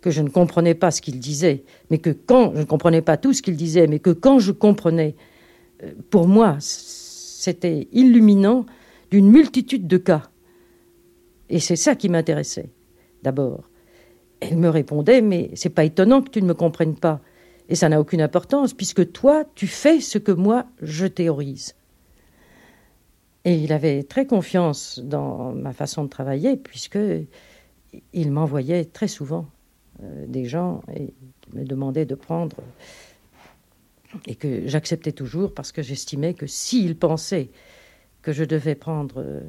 que 0.00 0.10
je 0.12 0.22
ne 0.22 0.28
comprenais 0.28 0.74
pas 0.74 0.92
ce 0.92 1.02
qu'il 1.02 1.18
disait, 1.18 1.64
mais 1.90 1.98
que 1.98 2.10
quand 2.10 2.52
je 2.54 2.60
ne 2.60 2.64
comprenais 2.64 3.02
pas 3.02 3.16
tout 3.16 3.32
ce 3.32 3.42
qu'il 3.42 3.56
disait, 3.56 3.88
mais 3.88 3.98
que 3.98 4.10
quand 4.10 4.38
je 4.38 4.52
comprenais, 4.52 5.16
euh, 5.82 5.90
pour 6.10 6.28
moi, 6.28 6.58
c'était 7.38 7.88
illuminant 7.92 8.66
d'une 9.10 9.30
multitude 9.30 9.86
de 9.86 9.98
cas. 9.98 10.30
Et 11.48 11.60
c'est 11.60 11.76
ça 11.76 11.94
qui 11.94 12.08
m'intéressait, 12.08 12.70
d'abord. 13.22 13.70
Elle 14.40 14.56
me 14.56 14.68
répondait, 14.68 15.22
mais 15.22 15.50
c'est 15.54 15.70
pas 15.70 15.84
étonnant 15.84 16.22
que 16.22 16.30
tu 16.30 16.42
ne 16.42 16.46
me 16.46 16.54
comprennes 16.54 16.96
pas. 16.96 17.20
Et 17.68 17.74
ça 17.74 17.88
n'a 17.88 18.00
aucune 18.00 18.20
importance, 18.20 18.74
puisque 18.74 19.12
toi, 19.12 19.44
tu 19.54 19.66
fais 19.66 20.00
ce 20.00 20.18
que 20.18 20.32
moi, 20.32 20.66
je 20.82 21.06
théorise. 21.06 21.74
Et 23.44 23.54
il 23.54 23.72
avait 23.72 24.02
très 24.02 24.26
confiance 24.26 24.98
dans 24.98 25.52
ma 25.52 25.72
façon 25.72 26.04
de 26.04 26.08
travailler, 26.08 26.56
puisque 26.56 26.98
il 28.12 28.32
m'envoyait 28.32 28.84
très 28.84 29.08
souvent 29.08 29.46
euh, 30.02 30.26
des 30.26 30.44
gens 30.44 30.82
et 30.94 31.14
me 31.54 31.64
demandait 31.64 32.06
de 32.06 32.14
prendre 32.14 32.56
et 34.26 34.34
que 34.34 34.66
j'acceptais 34.66 35.12
toujours 35.12 35.54
parce 35.54 35.72
que 35.72 35.82
j'estimais 35.82 36.34
que 36.34 36.46
s'il 36.46 36.96
pensait 36.96 37.50
que 38.22 38.32
je 38.32 38.44
devais 38.44 38.74
prendre 38.74 39.22
euh, 39.22 39.40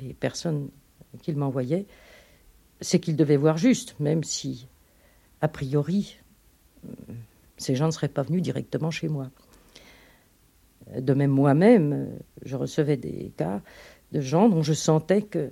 les 0.00 0.14
personnes 0.14 0.68
qu'il 1.22 1.36
m'envoyait, 1.36 1.86
c'est 2.80 2.98
qu'il 2.98 3.16
devait 3.16 3.36
voir 3.36 3.56
juste, 3.56 3.98
même 4.00 4.24
si, 4.24 4.68
a 5.40 5.48
priori, 5.48 6.18
ces 7.56 7.74
gens 7.74 7.86
ne 7.86 7.90
seraient 7.90 8.08
pas 8.08 8.22
venus 8.22 8.42
directement 8.42 8.90
chez 8.90 9.08
moi. 9.08 9.30
De 10.98 11.14
même, 11.14 11.30
moi-même, 11.30 12.10
je 12.44 12.56
recevais 12.56 12.96
des 12.96 13.32
cas 13.36 13.62
de 14.12 14.20
gens 14.20 14.48
dont 14.48 14.62
je 14.62 14.72
sentais 14.72 15.22
que 15.22 15.50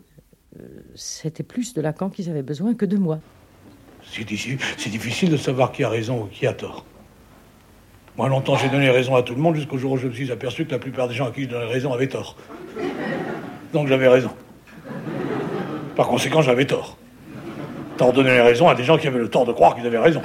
euh, 0.60 0.66
c'était 0.94 1.42
plus 1.42 1.74
de 1.74 1.80
Lacan 1.80 2.10
qu'ils 2.10 2.28
avaient 2.28 2.42
besoin 2.42 2.74
que 2.74 2.84
de 2.84 2.96
moi. 2.96 3.20
C'est 4.04 4.24
difficile 4.90 5.30
de 5.30 5.36
savoir 5.36 5.72
qui 5.72 5.84
a 5.84 5.88
raison 5.88 6.24
ou 6.24 6.26
qui 6.26 6.46
a 6.46 6.52
tort. 6.52 6.84
Moi, 8.18 8.28
longtemps, 8.28 8.56
j'ai 8.56 8.68
donné 8.68 8.90
raison 8.90 9.16
à 9.16 9.22
tout 9.22 9.34
le 9.34 9.40
monde 9.40 9.54
jusqu'au 9.54 9.78
jour 9.78 9.92
où 9.92 9.96
je 9.96 10.06
me 10.06 10.12
suis 10.12 10.30
aperçu 10.30 10.66
que 10.66 10.72
la 10.72 10.78
plupart 10.78 11.08
des 11.08 11.14
gens 11.14 11.28
à 11.28 11.30
qui 11.30 11.44
je 11.44 11.48
donnais 11.48 11.64
raison 11.72 11.94
avaient 11.94 12.08
tort. 12.08 12.36
Donc 13.72 13.88
j'avais 13.88 14.08
raison. 14.08 14.30
Par 15.96 16.08
conséquent, 16.08 16.42
j'avais 16.42 16.66
tort. 16.66 16.98
Tort 17.96 18.12
donner 18.12 18.38
raison 18.40 18.68
à 18.68 18.74
des 18.74 18.84
gens 18.84 18.98
qui 18.98 19.06
avaient 19.06 19.18
le 19.18 19.28
tort 19.28 19.46
de 19.46 19.52
croire 19.52 19.74
qu'ils 19.74 19.86
avaient 19.86 19.98
raison. 19.98 20.20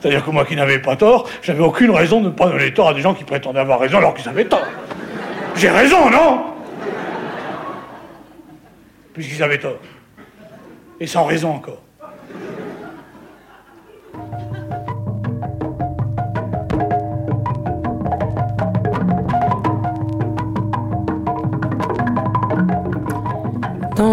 C'est-à-dire 0.00 0.24
que 0.24 0.30
moi 0.30 0.44
qui 0.44 0.56
n'avais 0.56 0.80
pas 0.80 0.96
tort, 0.96 1.28
j'avais 1.40 1.62
aucune 1.62 1.92
raison 1.92 2.20
de 2.20 2.26
ne 2.26 2.32
pas 2.32 2.48
donner 2.48 2.74
tort 2.74 2.88
à 2.88 2.94
des 2.94 3.00
gens 3.00 3.14
qui 3.14 3.24
prétendaient 3.24 3.60
avoir 3.60 3.78
raison 3.78 3.98
alors 3.98 4.14
qu'ils 4.14 4.28
avaient 4.28 4.44
tort. 4.44 4.66
J'ai 5.54 5.70
raison, 5.70 6.10
non? 6.10 6.46
Puisqu'ils 9.12 9.42
avaient 9.42 9.58
tort. 9.58 9.78
Et 10.98 11.06
sans 11.06 11.24
raison 11.24 11.52
encore. 11.52 11.83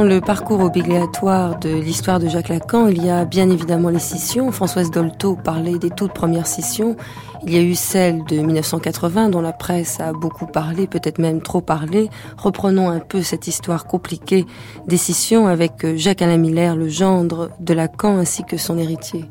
Dans 0.01 0.08
le 0.08 0.20
parcours 0.20 0.62
obligatoire 0.62 1.60
de 1.60 1.70
l'histoire 1.70 2.20
de 2.20 2.27
Jacques 2.27 2.50
Lacan, 2.50 2.88
il 2.88 3.05
y 3.05 3.12
a 3.12 3.24
bien 3.24 3.51
évidemment 3.51 3.89
les 3.89 4.00
scissions. 4.00 4.51
Françoise 4.51 4.89
Dolto 4.89 5.36
parlait 5.36 5.77
des 5.77 5.91
toutes 5.91 6.12
premières 6.12 6.48
scissions. 6.48 6.98
Il 7.46 7.53
y 7.53 7.58
a 7.60 7.62
eu 7.62 7.75
celle 7.75 8.24
de 8.24 8.38
1980 8.38 9.29
dont 9.29 9.41
la 9.41 9.53
presse 9.53 10.00
a 10.00 10.12
beaucoup 10.12 10.48
parlé, 10.48 10.88
peut-être 10.88 11.20
même 11.20 11.39
trop 11.39 11.62
parlé. 11.62 12.10
Reprenons 12.36 12.89
un 12.89 13.00
peu 13.00 13.22
cette 13.22 13.46
histoire 13.46 13.86
compliquée 13.86 14.48
des 14.88 14.98
scissions 14.98 15.46
avec 15.46 15.96
Jacques-Alain 15.96 16.38
Miller, 16.38 16.75
le 16.75 16.89
gendre 16.89 17.51
de 17.60 17.75
Lacan, 17.75 18.17
ainsi 18.17 18.43
que 18.43 18.58
son 18.58 18.79
héritier. 18.79 19.25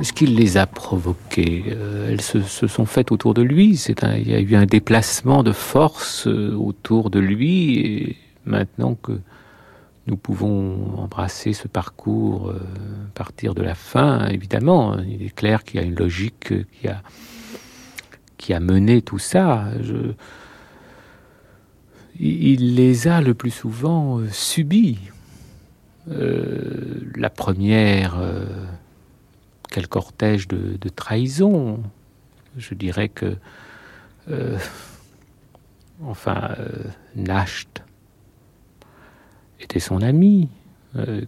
Ce 0.00 0.12
qui 0.12 0.28
les 0.28 0.56
a 0.56 0.68
provoquées 0.68 1.64
euh, 1.72 2.10
Elles 2.12 2.20
se, 2.20 2.68
sont 2.68 2.86
faites 2.86 3.10
autour 3.10 3.34
de 3.34 3.42
lui. 3.42 3.84
il 3.88 4.28
y 4.28 4.34
a 4.34 4.38
eu 4.38 4.54
un 4.54 4.66
déplacement 4.66 5.42
de 5.42 5.50
force 5.50 6.28
euh, 6.28 6.54
autour 6.56 7.10
de 7.10 7.18
lui. 7.18 7.80
Et 7.80 8.16
maintenant 8.46 8.94
que 8.94 9.18
nous 10.06 10.16
pouvons 10.16 10.98
embrasser 10.98 11.52
ce 11.52 11.68
parcours, 11.68 12.50
euh, 12.50 12.60
partir 13.14 13.54
de 13.54 13.62
la 13.62 13.74
fin, 13.74 14.26
évidemment, 14.28 14.98
il 14.98 15.22
est 15.22 15.34
clair 15.34 15.64
qu'il 15.64 15.80
y 15.80 15.82
a 15.82 15.86
une 15.86 15.94
logique 15.94 16.52
qui 16.72 16.88
a 16.88 17.02
qui 18.44 18.52
a 18.52 18.60
mené 18.60 19.00
tout 19.00 19.18
ça. 19.18 19.68
il 22.20 22.74
les 22.74 23.08
a 23.08 23.22
le 23.22 23.32
plus 23.32 23.50
souvent 23.50 24.18
euh, 24.18 24.28
subis. 24.30 24.98
Euh, 26.10 27.00
la 27.16 27.30
première, 27.30 28.18
euh, 28.18 28.44
quel 29.70 29.88
cortège 29.88 30.46
de, 30.46 30.88
trahison. 30.90 31.82
Je 32.58 32.74
dirais 32.74 33.08
que, 33.08 33.36
enfin, 36.04 36.54
Nacht 37.16 37.82
était 39.64 39.80
son 39.80 40.00
ami, 40.02 40.48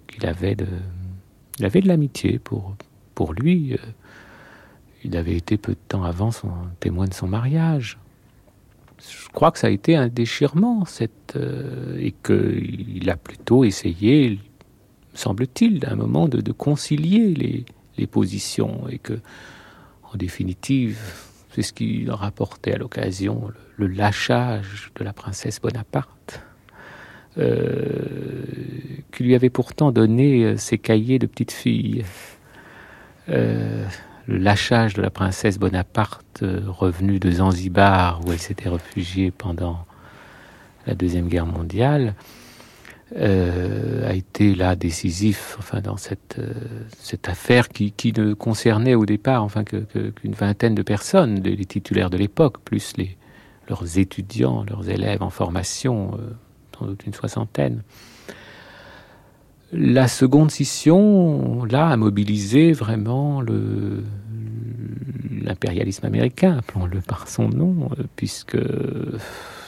qu'il 0.06 0.26
avait 0.26 0.54
de, 0.54 0.66
il 1.58 1.64
avait 1.64 1.80
de 1.80 1.88
l'amitié 1.88 2.38
pour, 2.38 2.76
lui. 3.32 3.76
Il 5.04 5.16
avait 5.16 5.36
été 5.36 5.56
peu 5.56 5.72
de 5.72 5.78
temps 5.88 6.04
avant 6.04 6.30
témoin 6.80 7.06
de 7.06 7.14
son 7.14 7.28
mariage. 7.28 7.98
Je 8.98 9.28
crois 9.28 9.50
que 9.50 9.58
ça 9.58 9.66
a 9.66 9.70
été 9.70 9.94
un 9.96 10.08
déchirement, 10.08 10.84
cette, 10.84 11.36
euh, 11.36 11.98
et 11.98 12.12
qu'il 12.12 13.08
a 13.10 13.16
plutôt 13.16 13.64
essayé, 13.64 14.40
semble-t-il, 15.14 15.84
à 15.84 15.92
un 15.92 15.96
moment 15.96 16.28
de, 16.28 16.52
concilier 16.52 17.64
les, 17.96 18.06
positions, 18.06 18.88
et 18.88 18.98
que, 18.98 19.20
en 20.12 20.16
définitive, 20.16 20.98
c'est 21.52 21.62
ce 21.62 21.72
qui 21.72 22.04
leur 22.04 22.24
apportait 22.24 22.74
à 22.74 22.78
l'occasion 22.78 23.50
le, 23.76 23.86
lâchage 23.86 24.90
de 24.96 25.04
la 25.04 25.12
princesse 25.12 25.60
Bonaparte, 25.60 26.40
euh, 27.38 27.72
qui 29.12 29.24
lui 29.24 29.34
avait 29.34 29.50
pourtant 29.50 29.92
donné 29.92 30.44
euh, 30.44 30.56
ses 30.56 30.78
cahiers 30.78 31.18
de 31.18 31.26
petite 31.26 31.52
fille 31.52 32.04
le 34.26 34.38
lâchage 34.38 34.94
de 34.94 35.02
la 35.02 35.10
princesse 35.10 35.58
Bonaparte 35.58 36.42
euh, 36.42 36.62
revenue 36.66 37.18
de 37.18 37.30
Zanzibar, 37.30 38.20
où 38.26 38.32
elle 38.32 38.38
s'était 38.38 38.68
réfugiée 38.68 39.30
pendant 39.30 39.84
la 40.86 40.94
Deuxième 40.94 41.28
Guerre 41.28 41.46
mondiale, 41.46 42.14
euh, 43.16 44.08
a 44.08 44.14
été 44.14 44.54
là 44.56 44.74
décisif 44.74 45.56
enfin, 45.60 45.80
dans 45.80 45.96
cette, 45.96 46.36
euh, 46.40 46.52
cette 46.98 47.28
affaire 47.28 47.68
qui, 47.68 47.92
ne 48.16 48.34
concernait 48.34 48.96
au 48.96 49.06
départ 49.06 49.44
enfin, 49.44 49.62
qu'une 49.62 49.84
que, 49.86 50.36
vingtaine 50.36 50.74
de 50.74 50.82
personnes, 50.82 51.40
les, 51.42 51.64
titulaires 51.64 52.10
de 52.10 52.16
l'époque, 52.16 52.58
plus 52.64 52.96
les, 52.96 53.16
leurs 53.68 53.98
étudiants, 53.98 54.64
leurs 54.68 54.88
élèves 54.88 55.22
en 55.22 55.30
formation, 55.30 56.18
sans 56.78 56.86
doute 56.86 57.04
une 57.06 57.14
soixantaine. 57.14 57.82
La 59.72 60.06
seconde 60.08 60.50
scission, 60.50 61.64
là, 61.64 61.88
a 61.88 61.96
mobilisé 61.96 62.72
vraiment 62.72 63.42
l'impérialisme 65.42 66.06
américain, 66.06 66.58
appelons-le 66.58 67.00
par 67.00 67.28
son 67.28 67.48
nom, 67.48 67.90
euh, 67.98 68.04
puisque 68.14 68.58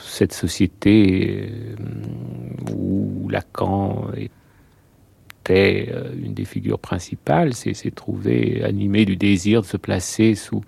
cette 0.02 0.32
société 0.32 1.50
euh, 1.50 2.72
où 2.74 3.28
Lacan 3.28 4.08
était 4.16 5.88
euh, 5.92 6.12
une 6.22 6.34
des 6.34 6.44
figures 6.44 6.78
principales 6.78 7.54
s'est 7.54 7.90
trouvé 7.90 8.62
animé 8.64 9.04
du 9.04 9.16
désir 9.16 9.62
de 9.62 9.66
se 9.66 9.76
placer 9.76 10.36
sous 10.36 10.62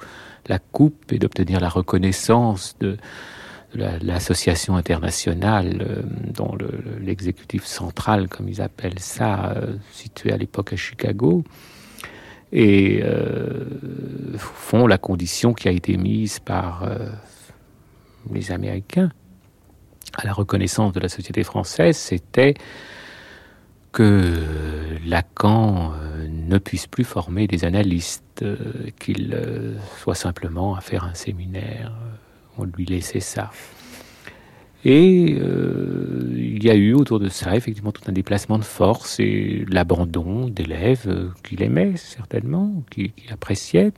la 0.48 0.59
coupe 0.59 1.12
et 1.12 1.18
d'obtenir 1.18 1.61
la 1.61 1.68
reconnaissance 1.68 2.76
de, 2.81 2.96
l'association 3.74 4.76
internationale 4.76 6.04
dont 6.35 6.56
l'exécutif 7.00 7.64
central, 7.64 8.28
comme 8.28 8.48
ils 8.48 8.61
appellent 8.61 8.98
ça, 8.98 9.54
situé 9.92 10.33
à 10.33 10.37
l'époque 10.37 10.72
à 10.72 10.76
Chicago, 10.76 11.44
et 12.52 13.00
euh, 13.02 13.64
font 14.37 14.87
la 14.87 14.98
condition 14.98 15.54
qui 15.54 15.68
a 15.68 15.70
été 15.70 15.96
mise 15.96 16.40
par 16.40 16.83
euh, 16.83 17.11
les 18.33 18.50
Américains 18.50 19.11
à 20.16 20.26
la 20.26 20.33
reconnaissance 20.33 20.92
de 20.92 21.00
la 21.00 21.09
société 21.09 21.44
française, 21.44 21.96
c'était 21.96 22.54
que 23.92 24.35
Lacan 25.06 25.92
euh, 25.92 26.26
ne 26.28 26.59
puisse 26.59 26.88
plus 26.88 27.04
former 27.04 27.46
des 27.46 27.64
analystes, 27.64 28.44
qu'il 28.98 29.38
soit 29.98 30.14
simplement 30.14 30.74
à 30.74 30.80
faire 30.80 31.04
un 31.04 31.14
séminaire, 31.14 31.92
on 32.58 32.64
lui 32.64 32.84
laissait 32.84 33.20
ça. 33.20 33.50
Et 34.84 35.36
euh, 35.38 36.32
il 36.34 36.64
y 36.64 36.70
a 36.70 36.74
eu 36.74 36.94
autour 36.94 37.20
de 37.20 37.28
ça 37.28 37.54
effectivement 37.54 37.92
tout 37.92 38.02
un 38.06 38.12
déplacement 38.12 38.58
de 38.58 38.64
force 38.64 39.20
et 39.20 39.66
l'abandon 39.68 40.48
d'élèves 40.48 41.04
euh, 41.06 41.28
qu'il 41.42 41.62
aimait 41.62 41.96
certainement, 41.96 42.82
qu'il 42.90 43.12
appréciait. 43.30 43.92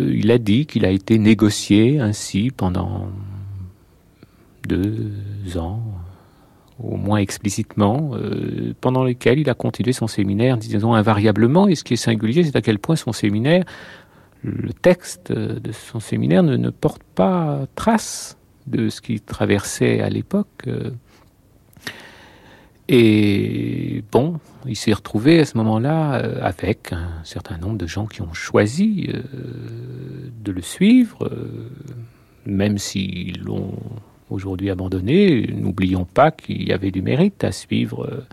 Euh, 0.00 0.12
il 0.12 0.32
a 0.32 0.38
dit 0.38 0.66
qu'il 0.66 0.84
a 0.84 0.90
été 0.90 1.18
négocié 1.18 2.00
ainsi 2.00 2.50
pendant 2.50 3.06
deux 4.66 5.12
ans, 5.56 5.84
au 6.82 6.96
moins 6.96 7.18
explicitement, 7.18 8.12
pendant 8.80 9.04
lesquels 9.04 9.38
il 9.38 9.50
a 9.50 9.54
continué 9.54 9.92
son 9.92 10.06
séminaire, 10.06 10.56
disons 10.56 10.94
invariablement. 10.94 11.68
Et 11.68 11.74
ce 11.74 11.84
qui 11.84 11.92
est 11.92 11.98
singulier, 11.98 12.42
c'est 12.44 12.56
à 12.56 12.62
quel 12.62 12.78
point 12.78 12.96
son 12.96 13.12
séminaire, 13.12 13.64
le 14.44 14.72
texte 14.74 15.32
de 15.32 15.72
son 15.72 16.00
séminaire 16.00 16.42
ne, 16.42 16.70
porte 16.70 17.02
pas 17.02 17.66
trace 17.74 18.36
de 18.66 18.90
ce 18.90 19.00
qu'il 19.00 19.22
traversait 19.22 20.00
à 20.00 20.10
l'époque. 20.10 20.64
Euh. 20.66 20.90
Et 22.88 24.04
bon, 24.12 24.38
il 24.66 24.76
s'est 24.76 24.92
retrouvé 24.92 25.40
à 25.40 25.44
ce 25.46 25.56
moment-là 25.56 26.16
euh, 26.16 26.38
avec 26.42 26.92
un 26.92 27.24
certain 27.24 27.56
nombre 27.56 27.78
de 27.78 27.86
gens 27.86 28.06
qui 28.06 28.20
ont 28.20 28.34
choisi 28.34 29.08
euh, 29.12 29.22
de 30.42 30.52
le 30.52 30.60
suivre, 30.60 31.30
même 32.44 32.76
s'ils 32.76 33.42
l'ont 33.42 33.78
aujourd'hui 34.28 34.68
abandonné. 34.68 35.46
N'oublions 35.54 36.04
pas 36.04 36.30
qu'il 36.30 36.68
y 36.68 36.72
avait 36.72 36.90
du 36.90 37.00
mérite 37.00 37.42
à 37.44 37.52
suivre 37.52 38.24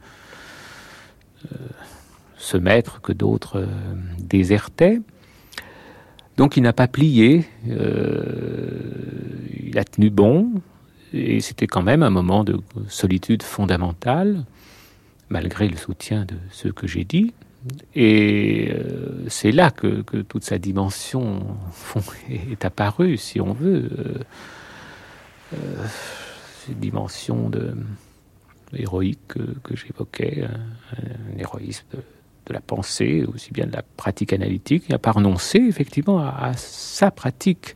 ce 2.35 2.57
maître 2.57 2.99
que 3.01 3.13
d'autres 3.13 3.65
désertaient. 4.19 4.99
Donc 6.41 6.57
il 6.57 6.63
n'a 6.63 6.73
pas 6.73 6.87
plié, 6.87 7.45
euh, 7.69 8.73
il 9.63 9.77
a 9.77 9.83
tenu 9.83 10.09
bon, 10.09 10.53
et 11.13 11.39
c'était 11.39 11.67
quand 11.67 11.83
même 11.83 12.01
un 12.01 12.09
moment 12.09 12.43
de 12.43 12.59
solitude 12.87 13.43
fondamentale, 13.43 14.43
malgré 15.29 15.67
le 15.69 15.77
soutien 15.77 16.25
de 16.25 16.33
ceux 16.49 16.71
que 16.71 16.87
j'ai 16.87 17.03
dit. 17.03 17.31
Et 17.93 18.71
euh, 18.71 19.23
c'est 19.27 19.51
là 19.51 19.69
que, 19.69 20.01
toute 20.23 20.43
sa 20.43 20.57
dimension 20.57 21.45
est 22.31 22.65
apparue, 22.65 23.17
si 23.17 23.39
on 23.39 23.53
veut. 23.53 23.91
Euh, 25.53 25.85
cette 26.65 26.79
dimension 26.79 27.51
de, 27.51 27.75
héroïque 28.73 29.27
que, 29.27 29.75
j'évoquais, 29.75 30.45
un, 30.45 31.37
héroïsme 31.37 31.99
de 32.47 32.53
la 32.53 32.61
pensée, 32.61 33.23
aussi 33.33 33.51
bien 33.51 33.65
de 33.65 33.71
la 33.71 33.83
pratique 33.97 34.33
analytique, 34.33 34.85
il 34.89 34.91
n'a 34.91 34.99
pas 34.99 35.11
renoncé 35.11 35.59
effectivement 35.59 36.19
à, 36.19 36.53
sa 36.55 37.11
pratique 37.11 37.75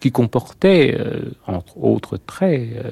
qui 0.00 0.12
comportait, 0.12 0.96
euh, 0.98 1.30
entre 1.46 1.78
autres 1.78 2.18
traits, 2.18 2.70
euh, 2.74 2.90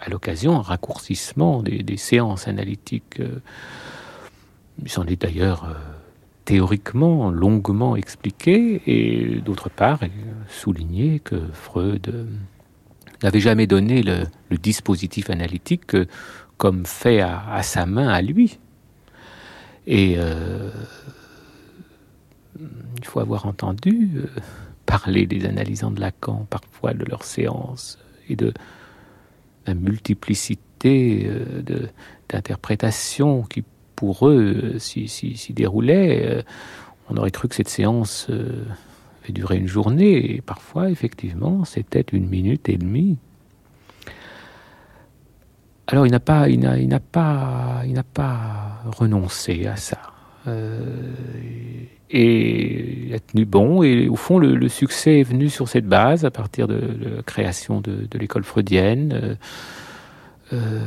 à 0.00 0.08
l'occasion, 0.08 0.56
un 0.56 0.62
raccourcissement 0.62 1.62
des, 1.62 1.96
séances 1.96 2.48
analytiques. 2.48 3.20
Euh, 3.20 3.40
il 4.82 4.88
s'en 4.88 5.04
est 5.04 5.20
d'ailleurs 5.20 5.76
théoriquement 6.44 7.30
longuement 7.30 7.94
expliqué, 7.94 8.82
et 8.86 9.40
d'autre 9.40 9.68
part, 9.68 10.00
souligné 10.48 11.20
que 11.20 11.36
Freud 11.52 12.26
n'avait 13.22 13.40
jamais 13.40 13.66
donné 13.68 14.02
le, 14.02 14.24
dispositif 14.56 15.30
analytique 15.30 15.96
comme 16.56 16.84
fait 16.84 17.20
à 17.20 17.62
sa 17.62 17.86
main 17.86 18.08
à 18.08 18.22
lui, 18.22 18.58
et 19.86 20.14
euh, 20.16 20.70
il 22.98 23.04
faut 23.04 23.20
avoir 23.20 23.46
entendu 23.46 24.10
euh, 24.16 24.26
parler 24.86 25.26
des 25.26 25.46
analysants 25.46 25.90
de 25.90 26.00
Lacan, 26.00 26.46
parfois 26.48 26.94
de 26.94 27.04
leurs 27.04 27.24
séances, 27.24 27.98
et 28.28 28.36
de 28.36 28.52
la 29.66 29.74
multiplicité 29.74 31.26
euh, 31.26 31.62
d'interprétation 32.28 33.42
qui, 33.42 33.64
pour 33.96 34.28
eux, 34.28 34.78
s'y 34.78 35.08
si, 35.08 35.52
déroulait. 35.52 36.44
on 37.08 37.16
aurait 37.16 37.30
cru 37.30 37.48
que 37.48 37.54
cette 37.54 37.68
séance 37.68 38.28
avait 38.30 39.32
duré 39.32 39.58
une 39.58 39.68
journée, 39.68 40.34
et 40.34 40.40
parfois, 40.40 40.90
effectivement, 40.90 41.64
c'était 41.64 42.04
une 42.12 42.28
minute 42.28 42.68
et 42.68 42.76
demie. 42.76 43.18
Alors, 45.88 46.06
il 46.06 46.12
n'a 46.12 46.20
pas, 46.20 46.48
il 46.48 46.60
n'a, 46.60 46.78
il 46.78 46.88
n'a 46.88 47.00
pas, 47.00 47.82
il 47.84 47.92
n'a 47.92 48.04
pas 48.04 48.82
renoncé 48.86 49.66
à 49.66 49.76
ça. 49.76 49.98
Euh, 50.46 51.12
et 52.10 53.06
il 53.06 53.14
a 53.14 53.18
tenu 53.18 53.44
bon. 53.44 53.82
Et 53.82 54.08
au 54.08 54.16
fond, 54.16 54.38
le, 54.38 54.68
succès 54.68 55.20
est 55.20 55.22
venu 55.22 55.48
sur 55.48 55.68
cette 55.68 55.86
base, 55.86 56.24
à 56.24 56.30
partir 56.30 56.68
de, 56.68 56.76
la 57.16 57.22
création 57.22 57.80
de, 57.80 58.06
l'école 58.18 58.44
freudienne, 58.44 59.12
euh, 59.12 59.34
euh, 60.52 60.80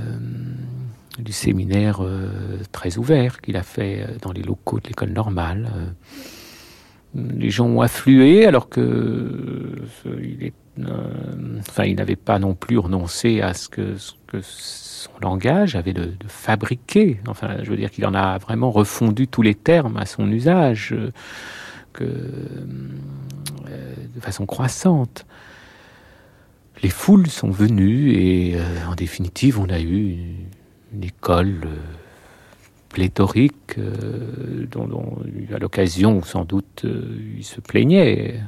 du 1.20 1.32
séminaire 1.32 2.02
très 2.72 2.98
ouvert 2.98 3.42
qu'il 3.42 3.58
a 3.58 3.64
fait 3.64 4.06
dans 4.22 4.32
les 4.32 4.44
locaux 4.44 4.80
de 4.80 4.88
l'école 4.88 5.12
normale. 5.12 5.72
les 7.16 7.50
gens 7.50 7.68
ont 7.68 7.82
afflué 7.82 8.46
alors 8.46 8.68
que 8.68 9.76
il 10.22 10.44
est, 10.44 10.54
enfin, 10.80 11.86
il 11.86 11.96
n'avait 11.96 12.16
pas 12.16 12.40
non 12.40 12.54
plus 12.54 12.78
renoncé 12.78 13.42
à 13.42 13.54
ce 13.54 13.70
que, 13.70 13.96
son 14.42 15.12
langage 15.22 15.76
avait 15.76 15.94
de, 15.94 16.14
fabriquer. 16.28 17.20
Enfin, 17.28 17.58
je 17.64 17.70
veux 17.70 17.78
dire 17.78 17.92
qu'il 17.92 18.06
en 18.06 18.14
a 18.14 18.38
vraiment 18.38 18.72
refondu 18.72 19.28
tous 19.28 19.42
les 19.42 19.56
termes 19.56 19.98
à 19.98 20.06
son 20.06 20.30
usage 20.32 20.94
euh, 20.94 21.12
que, 21.94 22.04
euh, 22.04 23.94
de 24.14 24.20
façon 24.20 24.46
croissante. 24.46 25.26
Les 26.84 26.90
foules 26.90 27.28
sont 27.28 27.52
venues 27.52 28.12
et 28.12 28.56
euh, 28.56 28.64
en 28.90 28.96
définitive, 28.96 29.60
on 29.60 29.70
a 29.70 29.80
eu 29.80 30.18
une, 30.94 31.04
école 31.04 31.68
pléthorique 32.88 33.78
dont, 34.72 34.88
dont, 34.88 35.18
à 35.54 35.60
l'occasion, 35.60 36.24
sans 36.24 36.46
doute, 36.46 36.86
il 37.38 37.44
se 37.44 37.60
plaignait. 37.60 38.40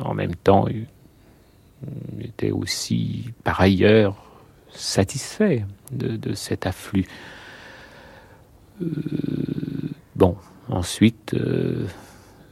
En 0.00 0.12
même 0.12 0.34
temps, 0.34 0.66
il 0.66 0.86
était 2.20 2.50
aussi, 2.50 3.30
par 3.44 3.60
ailleurs, 3.60 4.16
satisfait 4.70 5.64
de, 5.92 6.34
cet 6.34 6.66
afflux. 6.66 7.06
Euh, 8.82 8.86
bon, 10.16 10.36
ensuite, 10.68 11.34
euh, 11.34 11.86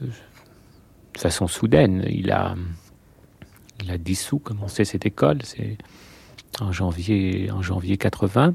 de 0.00 1.18
façon 1.18 1.46
soudaine, 1.46 2.04
il 2.08 2.30
a, 2.30 2.54
il 3.82 3.90
a 3.90 3.98
dissous, 3.98 4.38
commencé 4.38 4.84
cette 4.84 5.06
école, 5.06 5.38
c'est 5.42 5.78
en 6.60 6.72
janvier, 6.72 7.50
en 7.50 7.62
janvier 7.62 7.96
80. 7.96 8.54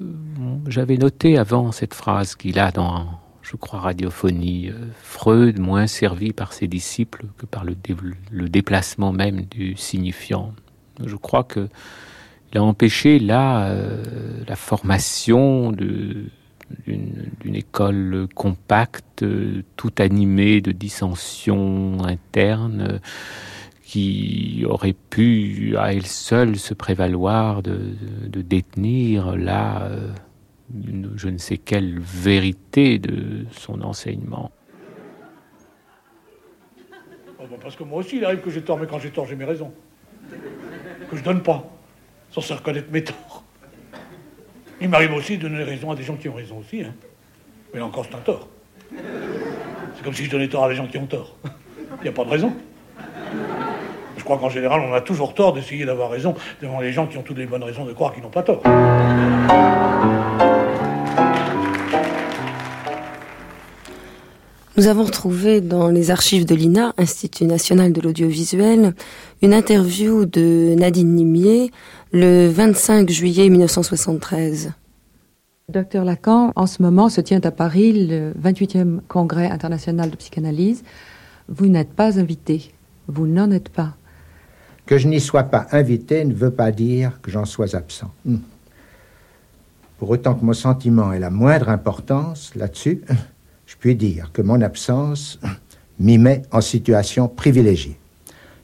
Euh, 0.00 0.04
j'avais 0.68 0.96
noté 0.96 1.36
avant 1.38 1.72
cette 1.72 1.94
phrase 1.94 2.36
qu'il 2.36 2.58
a 2.58 2.70
dans, 2.70 3.20
je 3.50 3.56
crois, 3.56 3.80
Radiophonie, 3.80 4.70
Freud 5.02 5.58
moins 5.58 5.86
servi 5.86 6.32
par 6.32 6.52
ses 6.52 6.66
disciples 6.66 7.26
que 7.38 7.46
par 7.46 7.64
le, 7.64 7.74
le 8.30 8.48
déplacement 8.48 9.12
même 9.12 9.42
du 9.42 9.74
signifiant. 9.76 10.52
Je 11.04 11.16
crois 11.16 11.44
que 11.44 11.68
il 12.52 12.58
a 12.58 12.62
empêché 12.62 13.18
là 13.18 13.68
euh, 13.68 14.02
la 14.46 14.56
formation 14.56 15.72
d'une 15.72 16.30
école 17.44 18.26
compacte, 18.34 19.24
tout 19.76 19.92
animée 19.98 20.60
de 20.60 20.72
dissensions 20.72 22.04
internes, 22.04 23.00
qui 23.82 24.64
aurait 24.66 24.96
pu 25.10 25.74
à 25.78 25.92
elle 25.92 26.06
seule 26.06 26.56
se 26.56 26.74
prévaloir 26.74 27.62
de, 27.62 27.94
détenir 28.42 29.36
là 29.36 29.82
euh, 29.82 30.10
je 31.16 31.28
ne 31.28 31.38
sais 31.38 31.56
quelle 31.56 31.98
vérité 31.98 32.98
de 32.98 33.46
son 33.52 33.82
enseignement. 33.82 34.50
Oh, 37.40 37.44
parce 37.62 37.76
que 37.76 37.84
moi 37.84 37.98
aussi, 37.98 38.16
il 38.16 38.24
arrive 38.24 38.40
que 38.40 38.50
j'ai 38.50 38.62
tort, 38.62 38.78
mais 38.78 38.86
quand 38.86 38.98
j'ai 38.98 39.10
tort, 39.10 39.26
j'ai 39.26 39.36
mes 39.36 39.44
raisons. 39.44 39.72
Que 41.10 41.16
je 41.16 41.22
donne 41.22 41.42
pas 41.42 41.64
sans 42.30 42.40
se 42.40 42.52
reconnaître 42.52 42.88
mes 42.90 43.02
torts. 43.02 43.44
Il 44.80 44.88
m'arrive 44.88 45.12
aussi 45.12 45.38
de 45.38 45.48
donner 45.48 45.64
raison 45.64 45.90
à 45.90 45.96
des 45.96 46.02
gens 46.02 46.16
qui 46.16 46.28
ont 46.28 46.34
raison 46.34 46.58
aussi. 46.58 46.82
Hein. 46.82 46.94
Mais 47.74 47.80
encore, 47.80 48.04
c'est 48.04 48.14
un 48.14 48.20
tort. 48.20 48.48
C'est 48.90 50.04
comme 50.04 50.14
si 50.14 50.24
je 50.24 50.30
donnais 50.30 50.48
tort 50.48 50.64
à 50.64 50.68
des 50.68 50.74
gens 50.74 50.86
qui 50.86 50.98
ont 50.98 51.06
tort. 51.06 51.36
Il 52.00 52.02
n'y 52.02 52.08
a 52.08 52.12
pas 52.12 52.24
de 52.24 52.30
raison. 52.30 52.52
Je 54.16 54.24
crois 54.24 54.38
qu'en 54.38 54.50
général, 54.50 54.80
on 54.82 54.92
a 54.92 55.00
toujours 55.00 55.34
tort 55.34 55.52
d'essayer 55.52 55.84
d'avoir 55.84 56.10
raison 56.10 56.34
devant 56.60 56.80
les 56.80 56.92
gens 56.92 57.06
qui 57.06 57.16
ont 57.16 57.22
toutes 57.22 57.38
les 57.38 57.46
bonnes 57.46 57.64
raisons 57.64 57.84
de 57.84 57.92
croire 57.92 58.12
qu'ils 58.12 58.22
n'ont 58.22 58.30
pas 58.30 58.42
tort. 58.42 58.62
Nous 64.78 64.86
avons 64.86 65.02
retrouvé 65.02 65.60
dans 65.60 65.88
les 65.88 66.12
archives 66.12 66.44
de 66.44 66.54
l'INA, 66.54 66.94
Institut 66.98 67.46
national 67.46 67.92
de 67.92 68.00
l'audiovisuel, 68.00 68.94
une 69.42 69.52
interview 69.52 70.24
de 70.24 70.76
Nadine 70.78 71.16
Nimier 71.16 71.72
le 72.12 72.46
25 72.46 73.10
juillet 73.10 73.48
1973. 73.48 74.70
Docteur 75.68 76.04
Lacan, 76.04 76.52
en 76.54 76.66
ce 76.66 76.80
moment 76.80 77.08
se 77.08 77.20
tient 77.20 77.40
à 77.42 77.50
Paris 77.50 78.06
le 78.06 78.32
28e 78.40 79.00
congrès 79.08 79.50
international 79.50 80.10
de 80.12 80.16
psychanalyse. 80.16 80.84
Vous 81.48 81.66
n'êtes 81.66 81.92
pas 81.92 82.20
invité. 82.20 82.72
Vous 83.08 83.26
n'en 83.26 83.50
êtes 83.50 83.70
pas. 83.70 83.96
Que 84.86 84.96
je 84.96 85.08
n'y 85.08 85.20
sois 85.20 85.42
pas 85.42 85.66
invité 85.72 86.24
ne 86.24 86.34
veut 86.34 86.52
pas 86.52 86.70
dire 86.70 87.20
que 87.20 87.32
j'en 87.32 87.46
sois 87.46 87.74
absent. 87.74 88.12
Hmm. 88.24 88.36
Pour 89.98 90.10
autant 90.10 90.36
que 90.36 90.44
mon 90.44 90.52
sentiment 90.52 91.12
ait 91.12 91.18
la 91.18 91.30
moindre 91.30 91.68
importance 91.68 92.54
là-dessus, 92.54 93.02
je 93.68 93.76
puis 93.76 93.94
dire 93.94 94.32
que 94.32 94.40
mon 94.40 94.62
absence 94.62 95.38
m'y 96.00 96.16
met 96.16 96.42
en 96.50 96.62
situation 96.62 97.28
privilégiée. 97.28 97.98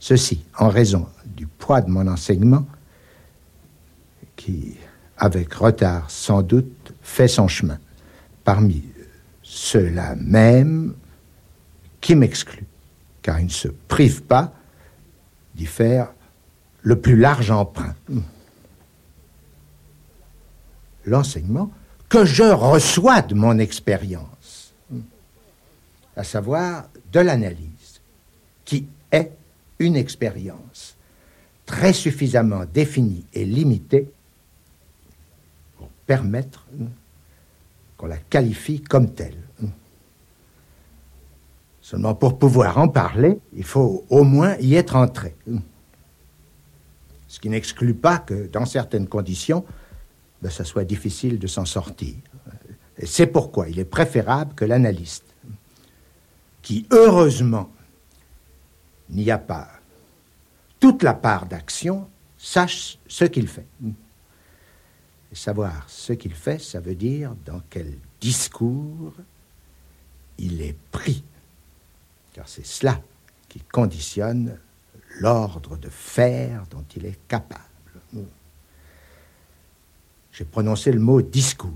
Ceci 0.01 0.45
en 0.59 0.71
raison 0.71 1.07
du 1.27 1.47
poids 1.47 1.83
de 1.83 1.91
mon 1.91 2.07
enseignement, 2.07 2.67
qui, 4.35 4.77
avec 5.19 5.53
retard 5.53 6.11
sans 6.11 6.43
doute, 6.43 6.95
fait 7.03 7.29
son 7.29 7.49
chemin, 7.49 7.79
parmi 8.45 8.83
ceux-là 9.43 10.15
même 10.17 10.95
qui 12.01 12.15
m'excluent, 12.15 12.67
car 13.21 13.39
il 13.41 13.47
ne 13.47 13.51
se 13.51 13.69
prive 13.69 14.23
pas 14.23 14.55
d'y 15.55 15.67
faire 15.67 16.09
le 16.81 16.99
plus 16.99 17.17
large 17.17 17.51
emprunt. 17.51 17.95
L'enseignement 21.05 21.71
que 22.09 22.25
je 22.25 22.43
reçois 22.43 23.21
de 23.21 23.35
mon 23.35 23.59
expérience 23.59 24.34
à 26.17 26.25
savoir 26.25 26.89
de 27.13 27.21
l'analyse, 27.21 28.01
qui 28.65 28.87
est 29.11 29.33
une 29.79 29.97
expérience 29.97 30.97
très 31.67 31.93
suffisamment 31.93 32.65
définie 32.73 33.25
et 33.33 33.45
limitée 33.45 34.11
pour 35.77 35.89
permettre 36.07 36.67
qu'on 37.97 38.07
la 38.07 38.19
qualifie 38.19 38.81
comme 38.81 39.11
telle. 39.13 39.37
Seulement 41.81 42.15
pour 42.15 42.39
pouvoir 42.39 42.79
en 42.79 42.89
parler, 42.89 43.39
il 43.55 43.65
faut 43.65 44.05
au 44.09 44.25
moins 44.25 44.57
y 44.57 44.75
être 44.75 44.97
entré. 44.97 45.35
Ce 47.29 47.39
qui 47.41 47.51
n'exclut 47.51 47.95
pas 47.95 48.19
que 48.19 48.47
dans 48.47 48.65
certaines 48.65 49.09
conditions, 49.09 49.65
ben, 50.41 50.51
ça 50.51 50.65
soit 50.65 50.85
difficile 50.85 51.39
de 51.39 51.47
s'en 51.47 51.65
sortir. 51.65 52.15
Et 52.97 53.07
c'est 53.07 53.27
pourquoi 53.27 53.69
il 53.69 53.79
est 53.79 53.85
préférable 53.85 54.55
que 54.55 54.65
l'analyste 54.65 55.34
qui, 56.65 56.87
heureusement, 56.91 57.71
n'y 59.11 59.31
a 59.31 59.39
pas 59.39 59.69
toute 60.81 61.03
la 61.03 61.15
part 61.15 61.47
d'action, 61.47 62.09
sache 62.37 62.99
ce 63.07 63.27
qu'il 63.27 63.49
fait. 63.49 63.67
Et 63.83 65.35
savoir 65.35 65.89
ce 65.89 66.15
qu'il 66.15 66.35
fait, 66.35 66.59
ça 66.59 66.81
veut 66.81 66.95
dire 66.95 67.35
dans 67.45 67.61
quel 67.71 67.95
discours 68.21 69.13
il 70.39 70.63
est 70.63 70.77
pris. 70.91 71.23
Car 72.33 72.49
c'est 72.49 72.67
cela 72.67 73.01
qui 73.49 73.61
conditionne 73.61 74.59
l'ordre 75.21 75.77
de 75.77 75.91
faire 75.91 76.67
dont 76.71 76.85
il 76.97 77.05
est 77.05 77.19
capable. 77.29 77.63
J'ai 80.33 80.45
prononcé 80.45 80.93
le 80.93 81.01
mot 81.01 81.21
discours. 81.21 81.71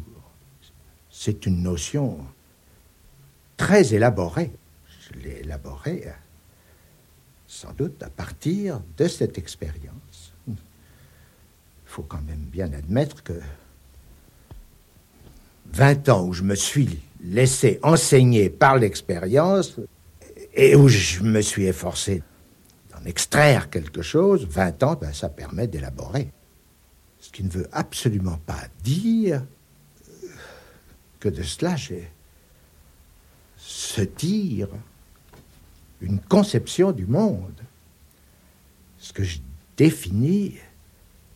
C'est 1.11 1.47
une 1.47 1.63
notion 1.63 2.19
très 3.57 3.95
élaborée 3.95 4.51
je 5.09 5.19
l'ai 5.21 5.41
élaboré 5.41 6.05
sans 7.47 7.73
doute 7.73 8.03
à 8.03 8.11
partir 8.11 8.81
de 8.97 9.09
cette 9.09 9.39
expérience. 9.39 10.35
Il 10.47 10.55
faut 11.87 12.03
quand 12.03 12.21
même 12.23 12.45
bien 12.53 12.73
admettre 12.73 13.23
que 13.23 13.41
20 15.73 16.09
ans 16.11 16.25
où 16.25 16.33
je 16.33 16.43
me 16.43 16.55
suis 16.55 17.01
laissé 17.23 17.79
enseigner 17.83 18.51
par 18.51 18.77
l'expérience 18.77 19.77
et 20.55 20.77
où 20.77 20.89
je 20.89 21.23
me 21.23 21.41
suis 21.41 21.67
efforcé 21.67 22.23
d'en 22.91 23.05
extraire 23.05 23.71
quelque 23.71 24.03
chose, 24.03 24.47
20 24.47 24.83
ans, 24.83 24.99
ben, 25.01 25.13
ça 25.13 25.29
permet 25.29 25.67
d'élaborer. 25.67 26.31
Ce 27.21 27.31
qui 27.31 27.43
ne 27.43 27.51
veut 27.51 27.69
absolument 27.73 28.39
pas 28.47 28.63
dire 28.83 29.43
que 31.21 31.29
de 31.29 31.43
cela, 31.43 31.77
j'ai 31.77 32.11
se 33.57 34.03
dire 34.03 34.69
une 36.01 36.21
conception 36.21 36.93
du 36.93 37.07
monde. 37.07 37.61
Ce 38.99 39.13
que 39.13 39.25
je 39.25 39.39
définis, 39.77 40.57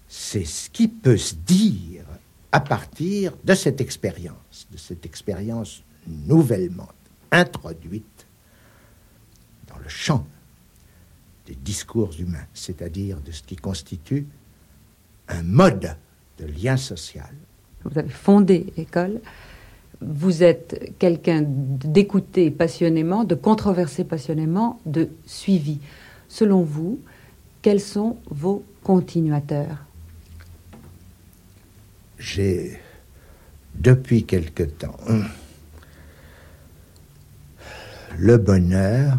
c'est 0.09 0.44
ce 0.44 0.68
qui 0.70 0.88
peut 0.88 1.16
se 1.16 1.35
dire 1.35 2.05
à 2.51 2.61
partir 2.61 3.33
de 3.44 3.55
cette 3.55 3.81
expérience, 3.81 4.66
de 4.70 4.77
cette 4.77 5.07
expérience 5.07 5.83
nouvellement 6.07 6.88
introduite 7.31 8.27
dans 9.68 9.79
le 9.79 9.88
champ 9.88 10.27
des 11.46 11.55
discours 11.55 12.11
humains, 12.18 12.46
c'est-à-dire 12.53 13.20
de 13.20 13.33
ce 13.33 13.42
qui 13.42 13.57
constitue 13.57 14.27
un 15.29 15.42
mode 15.42 15.96
de 16.38 16.46
lien 16.46 16.77
social. 16.77 17.35
Vous 17.85 17.98
avez 17.98 18.11
fondé 18.11 18.72
l'école, 18.77 19.20
vous 20.07 20.43
êtes 20.43 20.95
quelqu'un 20.99 21.45
d'écouter 21.47 22.51
passionnément, 22.51 23.25
de 23.25 23.35
controverser 23.35 24.05
passionnément, 24.05 24.81
de 24.87 25.09
suivi. 25.27 25.79
Selon 26.29 26.62
vous, 26.62 27.01
quels 27.61 27.81
sont 27.81 28.17
vos 28.31 28.65
continuateurs? 28.83 29.85
J'ai, 32.19 32.79
depuis 33.75 34.25
quelque 34.25 34.62
temps, 34.62 34.97
le 38.19 38.37
bonheur 38.38 39.19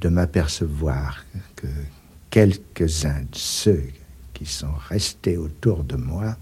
de 0.00 0.08
m'apercevoir 0.08 1.24
que 1.56 1.66
quelques-uns 2.30 3.20
de 3.20 3.36
ceux 3.36 3.84
qui 4.34 4.44
sont 4.44 4.74
restés 4.88 5.36
autour 5.36 5.84
de 5.84 5.96
moi 5.96 6.36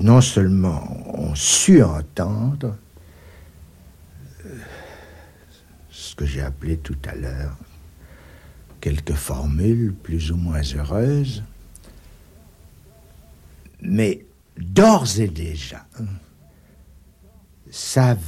non 0.00 0.20
seulement 0.20 0.96
ont 1.18 1.34
su 1.34 1.82
entendre 1.82 2.76
euh, 4.46 4.58
ce 5.90 6.14
que 6.14 6.24
j'ai 6.24 6.40
appelé 6.40 6.78
tout 6.78 6.98
à 7.06 7.14
l'heure 7.14 7.56
quelques 8.80 9.14
formules 9.14 9.92
plus 9.92 10.32
ou 10.32 10.36
moins 10.36 10.62
heureuses, 10.74 11.42
mais 13.82 14.24
d'ores 14.56 15.20
et 15.20 15.28
déjà 15.28 15.86
savent 17.70 18.18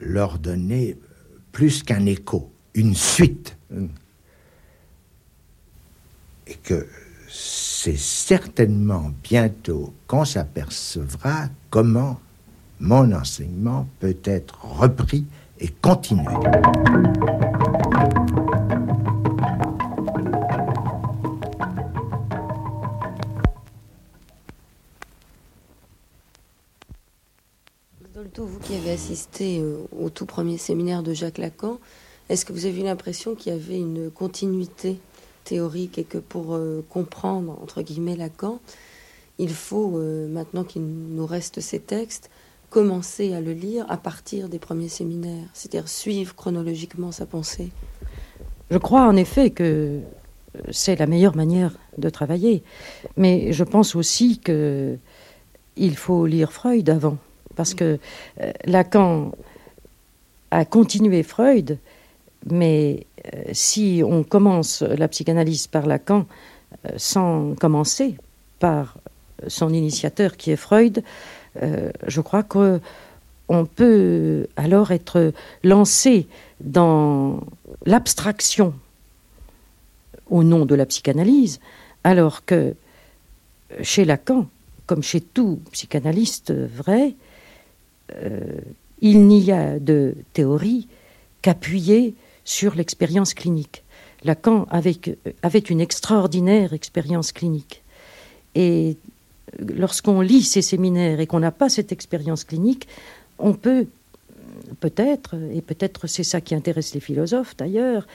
leur 0.00 0.38
donner 0.38 0.98
plus 1.52 1.82
qu'un 1.82 2.06
écho, 2.06 2.52
une 2.74 2.94
suite. 2.94 3.56
Et 6.46 6.54
que 6.56 6.88
c'est 7.32 7.96
certainement 7.96 9.12
bientôt 9.22 9.92
qu'on 10.06 10.24
s'apercevra 10.24 11.46
comment 11.70 12.18
mon 12.80 13.12
enseignement 13.12 13.86
peut 14.00 14.16
être 14.24 14.58
repris 14.64 15.24
et 15.60 15.68
continué. 15.68 16.34
Vous 28.36 28.58
qui 28.58 28.74
avez 28.74 28.92
assisté 28.92 29.60
euh, 29.60 29.86
au 29.92 30.08
tout 30.08 30.24
premier 30.24 30.56
séminaire 30.56 31.02
de 31.02 31.12
Jacques 31.12 31.36
Lacan, 31.36 31.78
est-ce 32.30 32.46
que 32.46 32.54
vous 32.54 32.64
avez 32.64 32.80
eu 32.80 32.84
l'impression 32.84 33.34
qu'il 33.34 33.52
y 33.52 33.54
avait 33.54 33.78
une 33.78 34.10
continuité 34.10 34.98
théorique 35.50 35.98
et 35.98 36.04
que 36.04 36.18
pour 36.18 36.54
euh, 36.54 36.84
comprendre, 36.88 37.58
entre 37.60 37.82
guillemets, 37.82 38.14
Lacan, 38.14 38.60
il 39.38 39.50
faut, 39.50 39.98
euh, 39.98 40.28
maintenant 40.28 40.62
qu'il 40.62 40.82
nous 40.82 41.26
reste 41.26 41.60
ces 41.60 41.80
textes, 41.80 42.30
commencer 42.68 43.34
à 43.34 43.40
le 43.40 43.52
lire 43.52 43.84
à 43.88 43.96
partir 43.96 44.48
des 44.48 44.60
premiers 44.60 44.88
séminaires, 44.88 45.48
c'est-à-dire 45.52 45.88
suivre 45.88 46.36
chronologiquement 46.36 47.10
sa 47.10 47.26
pensée. 47.26 47.70
Je 48.70 48.78
crois 48.78 49.08
en 49.08 49.16
effet 49.16 49.50
que 49.50 49.64
euh, 49.64 50.00
c'est 50.70 50.94
la 50.94 51.08
meilleure 51.08 51.34
manière 51.34 51.72
de 51.98 52.08
travailler, 52.10 52.62
mais 53.16 53.52
je 53.52 53.64
pense 53.64 53.96
aussi 53.96 54.38
que 54.38 54.96
il 55.76 55.96
faut 55.96 56.26
lire 56.26 56.52
Freud 56.52 56.88
avant, 56.88 57.18
parce 57.56 57.74
que 57.74 57.98
Lacan 58.66 59.32
a 60.50 60.64
continué 60.64 61.22
Freud, 61.22 61.78
mais 62.48 63.06
euh, 63.34 63.42
si 63.52 64.02
on 64.04 64.22
commence 64.22 64.82
la 64.82 65.08
psychanalyse 65.08 65.66
par 65.66 65.86
Lacan 65.86 66.26
euh, 66.86 66.90
sans 66.96 67.54
commencer 67.54 68.16
par 68.58 68.96
son 69.46 69.72
initiateur 69.72 70.36
qui 70.36 70.50
est 70.50 70.56
Freud, 70.56 71.02
euh, 71.62 71.90
je 72.06 72.20
crois 72.20 72.42
qu'on 72.42 72.80
peut 73.74 74.46
alors 74.56 74.90
être 74.90 75.32
lancé 75.64 76.26
dans 76.60 77.40
l'abstraction 77.86 78.74
au 80.28 80.44
nom 80.44 80.64
de 80.64 80.74
la 80.74 80.86
psychanalyse, 80.86 81.60
alors 82.04 82.44
que 82.44 82.74
chez 83.82 84.04
Lacan, 84.04 84.46
comme 84.86 85.02
chez 85.02 85.20
tout 85.20 85.60
psychanalyste 85.72 86.52
vrai, 86.52 87.14
il 89.00 89.26
n'y 89.26 89.50
a 89.50 89.78
de 89.78 90.14
théorie 90.32 90.88
qu'appuyer 91.42 92.14
sur 92.50 92.74
l'expérience 92.74 93.32
clinique. 93.32 93.84
Lacan 94.24 94.66
avait, 94.70 94.98
avait 95.42 95.60
une 95.60 95.80
extraordinaire 95.80 96.72
expérience 96.72 97.30
clinique. 97.30 97.82
Et 98.56 98.96
lorsqu'on 99.58 100.20
lit 100.20 100.42
ces 100.42 100.60
séminaires 100.60 101.20
et 101.20 101.28
qu'on 101.28 101.38
n'a 101.38 101.52
pas 101.52 101.68
cette 101.68 101.92
expérience 101.92 102.42
clinique, 102.42 102.88
on 103.38 103.54
peut 103.54 103.86
peut-être, 104.80 105.36
et 105.54 105.60
peut-être 105.60 106.08
c'est 106.08 106.24
ça 106.24 106.40
qui 106.40 106.56
intéresse 106.56 106.92
les 106.92 107.00
philosophes 107.00 107.56
d'ailleurs, 107.56 108.08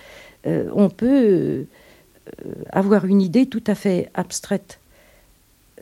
euh, 0.48 0.69
on 0.74 0.89
peut 0.89 1.06
euh, 1.08 1.63
avoir 2.71 3.06
une 3.06 3.21
idée 3.21 3.45
tout 3.45 3.63
à 3.67 3.74
fait 3.74 4.10
abstraite 4.15 4.80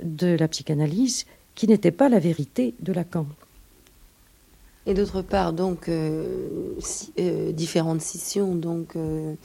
de 0.03 0.37
la 0.37 0.47
psychanalyse 0.47 1.25
qui 1.55 1.67
n'était 1.67 1.91
pas 1.91 2.07
la 2.07 2.19
vérité 2.19 2.75
de 2.81 2.93
Lacan. 2.93 3.25
Et 4.85 4.93
d'autre 4.93 5.21
part, 5.21 5.53
donc, 5.53 5.87
euh, 5.87 6.75
euh, 7.19 7.51
différentes 7.53 8.01
scissions, 8.01 8.59
euh, 8.95 9.35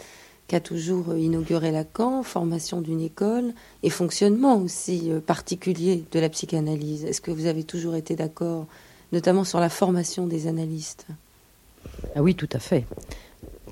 qu'a 0.49 0.61
toujours 0.61 1.15
inauguré 1.17 1.71
Lacan, 1.71 2.23
formation 2.23 2.81
d'une 2.81 3.01
école 3.01 3.53
et 3.83 3.91
fonctionnement 3.91 4.57
aussi 4.57 5.13
particulier 5.27 6.05
de 6.11 6.19
la 6.19 6.31
psychanalyse. 6.31 7.05
Est-ce 7.05 7.21
que 7.21 7.31
vous 7.31 7.47
avez 7.47 7.65
toujours 7.65 7.95
été 7.95 8.17
d'accord, 8.17 8.67
notamment 9.13 9.45
sur 9.45 9.61
la 9.61 9.69
formation 9.69 10.27
des 10.27 10.47
analystes? 10.47 11.07
Ah 12.17 12.23
oui, 12.23 12.35
tout 12.35 12.49
à 12.53 12.59
fait. 12.59 12.87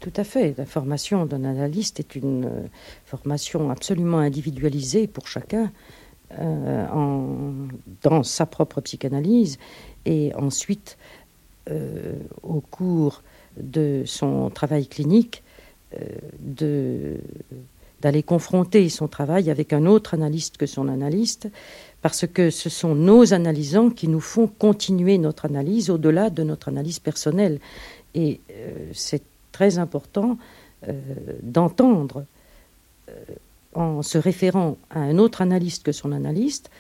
Tout 0.03 0.13
à 0.17 0.23
fait. 0.23 0.55
La 0.59 0.67
formation 0.67 1.25
d'un 1.25 1.45
analyste 1.45 1.99
est 1.99 2.15
une 2.15 2.69
formation 3.07 3.71
absolument 3.71 4.19
individualisée 4.19 5.07
pour 5.07 5.29
chacun 5.29 5.73
dans 6.39 8.23
sa 8.23 8.45
propre 8.45 8.83
psychanalyse 8.83 9.57
et 10.05 10.35
ensuite 10.35 10.99
au 12.43 12.61
cours 12.61 13.23
de 13.57 14.03
son 14.07 14.51
travail 14.51 14.87
clinique 14.87 15.43
euh, 15.95 17.17
d'aller 18.03 18.23
confronter 18.23 18.89
son 18.91 19.09
travail 19.09 19.51
avec 19.51 19.73
un 19.73 19.87
autre 19.87 20.13
analyste 20.13 20.59
que 20.59 20.67
son 20.67 20.87
analyste, 20.89 21.49
parce 22.03 22.27
que 22.27 22.51
ce 22.51 22.69
sont 22.69 22.95
nos 22.95 23.33
analysants 23.33 23.89
qui 23.89 24.07
nous 24.07 24.21
font 24.21 24.47
continuer 24.47 25.17
notre 25.17 25.47
analyse 25.47 25.89
au-delà 25.89 26.29
de 26.29 26.43
notre 26.43 26.69
analyse 26.69 26.99
personnelle. 26.99 27.59
Et 28.15 28.41
euh, 28.51 28.91
c'est 28.93 29.23
très 29.51 29.79
important 29.79 30.39
d'entendre, 31.43 32.27
en 33.75 34.03
se 34.03 34.19
référant 34.19 34.77
à 34.91 35.01
un 35.01 35.19
autre 35.19 35.41
analyste 35.41 35.83
que 35.83 35.91
son 35.91 36.13
analyste, 36.13 36.71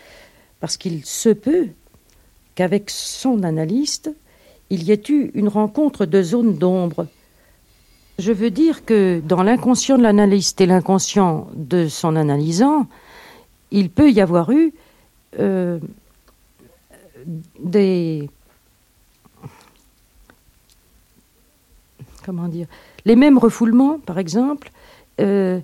parce 0.61 0.77
qu'il 0.77 1.05
se 1.05 1.31
peut 1.31 1.69
qu'avec 2.55 2.91
son 2.91 3.43
analyste, 3.43 4.11
il 4.71 4.83
y 4.83 4.93
ait 4.93 5.03
eu 5.09 5.31
une 5.35 5.49
rencontre 5.49 6.07
de 6.07 6.23
zones 6.23 6.57
d'ombre. 6.57 7.07
Je 8.19 8.33
veux 8.33 8.51
dire 8.51 8.85
que 8.85 9.21
dans 9.21 9.43
l'inconscient 9.43 9.99
de 9.99 10.03
l'analyste 10.03 10.61
et 10.61 10.67
l'inconscient 10.67 11.49
de 11.55 11.89
son 11.89 12.17
analysant, 12.17 12.87
il 13.71 13.91
peut 13.91 14.11
y 14.11 14.21
avoir 14.21 14.51
eu 14.51 14.73
euh, 15.39 15.79
des... 17.59 18.31
Comment 22.25 22.49
dire 22.49 22.67
Les 23.05 23.17
mêmes 23.17 23.39
refoulements, 23.39 23.99
par 24.01 24.19
exemple, 24.19 24.71
euh, 25.21 25.61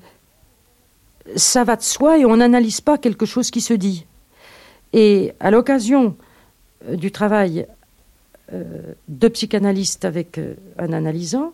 ça 1.37 1.65
va 1.65 1.77
de 1.77 1.83
soi 1.83 2.19
et 2.19 2.25
on 2.25 2.37
n'analyse 2.37 2.81
pas 2.81 2.99
quelque 2.99 3.27
chose 3.27 3.51
qui 3.51 3.61
se 3.61 3.75
dit. 3.75 4.07
Et 4.93 5.33
à 5.41 5.51
l'occasion 5.51 6.17
euh, 6.89 6.97
du 6.97 7.11
travail 7.11 7.67
deux 9.09 9.31
psychanalystes 9.31 10.05
avec 10.05 10.39
euh, 10.39 10.55
un 10.79 10.93
analysant, 10.93 11.53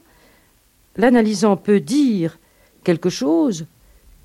l'analysant 0.97 1.57
peut 1.57 1.81
dire 1.81 2.39
quelque 2.85 3.11
chose 3.11 3.67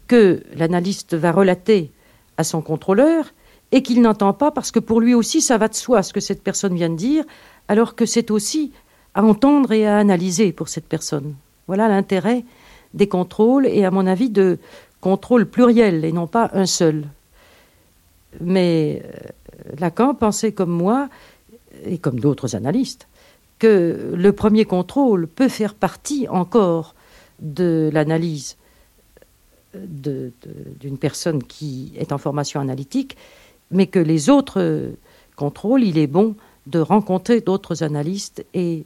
que 0.07 0.43
l'analyste 0.55 1.15
va 1.15 1.31
relater 1.31 1.91
à 2.37 2.43
son 2.43 2.61
contrôleur 2.61 3.33
et 3.71 3.81
qu'il 3.81 4.01
n'entend 4.01 4.33
pas 4.33 4.51
parce 4.51 4.71
que 4.71 4.79
pour 4.79 5.01
lui 5.01 5.13
aussi 5.13 5.41
ça 5.41 5.57
va 5.57 5.67
de 5.67 5.75
soi 5.75 6.03
ce 6.03 6.13
que 6.13 6.19
cette 6.19 6.43
personne 6.43 6.75
vient 6.75 6.89
de 6.89 6.95
dire, 6.95 7.23
alors 7.67 7.95
que 7.95 8.05
c'est 8.05 8.31
aussi 8.31 8.71
à 9.13 9.23
entendre 9.23 9.71
et 9.71 9.87
à 9.87 9.97
analyser 9.97 10.51
pour 10.51 10.67
cette 10.67 10.87
personne. 10.87 11.35
Voilà 11.67 11.87
l'intérêt 11.87 12.43
des 12.93 13.07
contrôles 13.07 13.65
et 13.67 13.85
à 13.85 13.91
mon 13.91 14.05
avis 14.05 14.29
de 14.29 14.59
contrôle 15.01 15.45
pluriel 15.45 16.05
et 16.05 16.11
non 16.11 16.27
pas 16.27 16.49
un 16.53 16.65
seul. 16.65 17.05
Mais 18.41 19.03
euh, 19.05 19.75
Lacan 19.79 20.15
pensait 20.15 20.51
comme 20.51 20.71
moi, 20.71 21.09
et 21.85 21.97
comme 21.97 22.19
d'autres 22.19 22.55
analystes, 22.55 23.07
que 23.59 24.13
le 24.13 24.31
premier 24.33 24.65
contrôle 24.65 25.27
peut 25.27 25.49
faire 25.49 25.73
partie 25.73 26.27
encore 26.27 26.95
de 27.39 27.89
l'analyse 27.93 28.57
d'une 29.73 30.97
personne 30.99 31.43
qui 31.43 31.93
est 31.97 32.11
en 32.11 32.17
formation 32.17 32.59
analytique, 32.59 33.17
mais 33.71 33.87
que 33.87 33.99
les 33.99 34.29
autres 34.29 34.91
contrôles, 35.35 35.83
il 35.83 35.97
est 35.97 36.07
bon 36.07 36.35
de 36.67 36.79
rencontrer 36.79 37.41
d'autres 37.41 37.83
analystes 37.83 38.45
et 38.53 38.85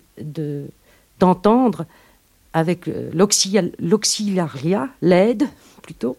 d'entendre 1.19 1.85
avec 2.53 2.89
l'auxiliaria, 3.13 4.89
l'aide 5.01 5.43
plutôt, 5.81 6.17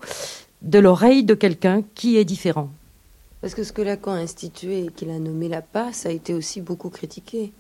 de 0.63 0.79
l'oreille 0.79 1.25
de 1.25 1.35
quelqu'un 1.35 1.83
qui 1.95 2.17
est 2.17 2.25
différent. 2.25 2.71
Parce 3.41 3.55
que 3.55 3.63
ce 3.63 3.73
que 3.73 3.83
Lacan 3.83 4.13
a 4.13 4.19
institué 4.19 4.87
et 4.87 4.89
qu'il 4.89 5.11
a 5.11 5.19
nommé 5.19 5.49
la 5.49 5.63
passe 5.63 6.07
a 6.07 6.11
été 6.11 6.35
aussi 6.35 6.61
beaucoup 6.61 6.91
critiqué. 6.91 7.53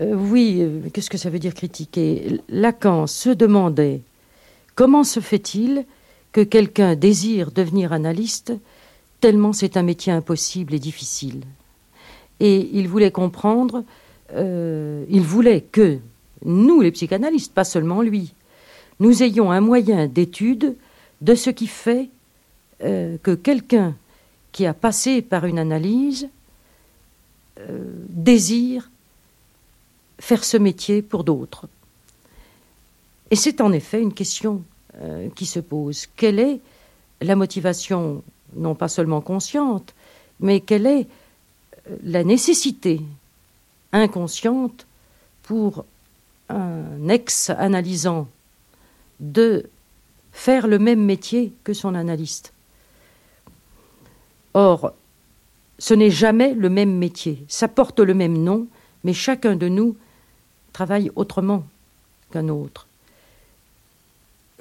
Euh, 0.00 0.14
oui, 0.14 0.58
euh, 0.60 0.88
qu'est-ce 0.92 1.10
que 1.10 1.18
ça 1.18 1.30
veut 1.30 1.38
dire 1.38 1.54
critiquer 1.54 2.40
Lacan 2.48 3.06
se 3.06 3.30
demandait 3.30 4.02
comment 4.74 5.04
se 5.04 5.20
fait-il 5.20 5.84
que 6.32 6.42
quelqu'un 6.42 6.94
désire 6.94 7.50
devenir 7.50 7.92
analyste 7.92 8.52
tellement 9.20 9.52
c'est 9.52 9.76
un 9.76 9.82
métier 9.82 10.12
impossible 10.12 10.74
et 10.74 10.78
difficile. 10.78 11.42
Et 12.40 12.70
il 12.72 12.86
voulait 12.88 13.10
comprendre, 13.10 13.84
euh, 14.34 15.04
il 15.08 15.22
voulait 15.22 15.62
que 15.62 15.98
nous, 16.44 16.80
les 16.80 16.92
psychanalystes, 16.92 17.52
pas 17.52 17.64
seulement 17.64 18.02
lui, 18.02 18.34
nous 19.00 19.22
ayons 19.22 19.50
un 19.50 19.60
moyen 19.60 20.06
d'étude 20.06 20.76
de 21.20 21.34
ce 21.34 21.50
qui 21.50 21.66
fait 21.66 22.10
que 22.80 23.34
quelqu'un 23.34 23.96
qui 24.52 24.66
a 24.66 24.74
passé 24.74 25.22
par 25.22 25.44
une 25.46 25.58
analyse 25.58 26.28
désire 28.08 28.88
faire 30.20 30.44
ce 30.44 30.56
métier 30.56 31.02
pour 31.02 31.24
d'autres. 31.24 31.68
Et 33.30 33.36
c'est 33.36 33.60
en 33.60 33.72
effet 33.72 34.00
une 34.00 34.14
question 34.14 34.62
euh, 35.00 35.28
qui 35.34 35.46
se 35.46 35.60
pose. 35.60 36.06
Quelle 36.16 36.38
est 36.38 36.60
la 37.20 37.36
motivation, 37.36 38.22
non 38.54 38.74
pas 38.74 38.88
seulement 38.88 39.20
consciente, 39.20 39.94
mais 40.40 40.60
quelle 40.60 40.86
est 40.86 41.06
euh, 41.88 41.96
la 42.04 42.24
nécessité 42.24 43.00
inconsciente 43.92 44.86
pour 45.42 45.84
un 46.48 47.08
ex-analysant 47.08 48.28
de 49.20 49.68
faire 50.32 50.66
le 50.66 50.78
même 50.78 51.04
métier 51.04 51.52
que 51.64 51.74
son 51.74 51.94
analyste? 51.94 52.52
Or, 54.54 54.92
ce 55.78 55.94
n'est 55.94 56.10
jamais 56.10 56.54
le 56.54 56.68
même 56.68 56.96
métier. 56.96 57.44
Ça 57.48 57.68
porte 57.68 58.00
le 58.00 58.14
même 58.14 58.36
nom, 58.42 58.66
mais 59.04 59.12
chacun 59.12 59.56
de 59.56 59.68
nous 59.68 59.96
travaille 60.72 61.10
autrement 61.16 61.64
qu'un 62.32 62.48
autre. 62.48 62.86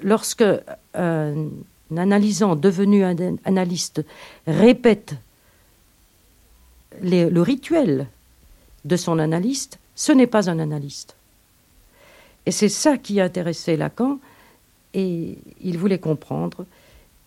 Lorsque 0.01 0.45
un 0.93 1.49
analysant 1.95 2.55
devenu 2.55 3.03
analyste 3.45 4.05
répète 4.45 5.15
le 7.01 7.41
rituel 7.41 8.07
de 8.85 8.95
son 8.95 9.19
analyste, 9.19 9.79
ce 9.95 10.11
n'est 10.11 10.27
pas 10.27 10.49
un 10.49 10.59
analyste. 10.59 11.15
Et 12.45 12.51
c'est 12.51 12.69
ça 12.69 12.97
qui 12.97 13.19
intéressait 13.19 13.75
Lacan, 13.75 14.19
et 14.93 15.37
il 15.61 15.77
voulait 15.77 15.99
comprendre, 15.99 16.65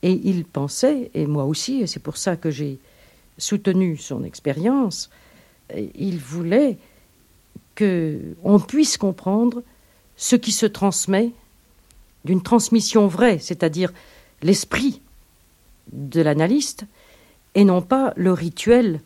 et 0.03 0.13
il 0.25 0.45
pensait, 0.45 1.11
et 1.15 1.27
moi 1.27 1.45
aussi, 1.45 1.83
et 1.83 1.87
c'est 1.87 2.01
pour 2.01 2.17
ça 2.17 2.37
que 2.37 2.51
j'ai 2.51 2.79
soutenu 3.39 3.97
son 3.97 4.25
expérience, 4.25 5.11
il 5.95 6.19
voulait 6.19 6.79
qu'on 7.77 8.61
puisse 8.61 8.97
comprendre 8.97 9.63
ce 10.17 10.37
qui 10.37 10.53
se 10.53 10.67
transmet 10.67 11.31
d'une 12.25 12.43
transmission 12.43 13.07
vraie, 13.07 13.39
c'est-à-dire 13.39 13.93
l'esprit 14.43 15.01
de 15.93 16.21
l'analyste, 16.21 16.85
et 17.55 17.65
non 17.65 17.83
pas 17.83 18.13
le 18.17 18.33
rituel 18.33 19.01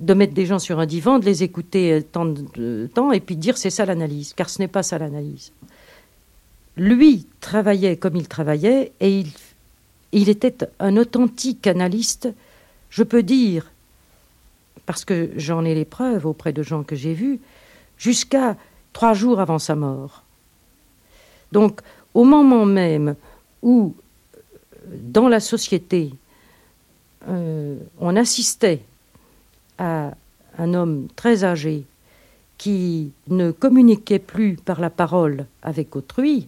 de 0.00 0.14
mettre 0.14 0.34
des 0.34 0.46
gens 0.46 0.58
sur 0.58 0.80
un 0.80 0.86
divan, 0.86 1.18
de 1.18 1.24
les 1.24 1.42
écouter 1.42 2.02
tant 2.10 2.26
de 2.26 2.88
temps, 2.92 3.12
et 3.12 3.20
puis 3.20 3.36
dire 3.36 3.56
c'est 3.56 3.70
ça 3.70 3.84
l'analyse, 3.84 4.32
car 4.34 4.50
ce 4.50 4.58
n'est 4.60 4.68
pas 4.68 4.82
ça 4.82 4.98
l'analyse. 4.98 5.52
Lui 6.76 7.26
travaillait 7.40 7.96
comme 7.96 8.16
il 8.16 8.26
travaillait, 8.26 8.92
et 9.00 9.20
il, 9.20 9.32
il 10.14 10.28
était 10.28 10.56
un 10.78 10.96
authentique 10.96 11.66
analyste, 11.66 12.28
je 12.88 13.02
peux 13.02 13.22
dire, 13.22 13.70
parce 14.86 15.04
que 15.04 15.30
j'en 15.36 15.64
ai 15.64 15.74
les 15.74 15.84
preuves 15.84 16.24
auprès 16.24 16.52
de 16.52 16.62
gens 16.62 16.84
que 16.84 16.94
j'ai 16.94 17.14
vus, 17.14 17.40
jusqu'à 17.98 18.56
trois 18.92 19.14
jours 19.14 19.40
avant 19.40 19.58
sa 19.58 19.74
mort. 19.74 20.22
Donc, 21.50 21.80
au 22.14 22.24
moment 22.24 22.64
même 22.64 23.16
où, 23.62 23.94
dans 24.86 25.28
la 25.28 25.40
société, 25.40 26.12
euh, 27.28 27.76
on 27.98 28.14
assistait 28.14 28.82
à 29.78 30.14
un 30.58 30.74
homme 30.74 31.08
très 31.16 31.42
âgé 31.42 31.84
qui 32.56 33.10
ne 33.28 33.50
communiquait 33.50 34.20
plus 34.20 34.56
par 34.56 34.80
la 34.80 34.90
parole 34.90 35.46
avec 35.62 35.96
autrui, 35.96 36.46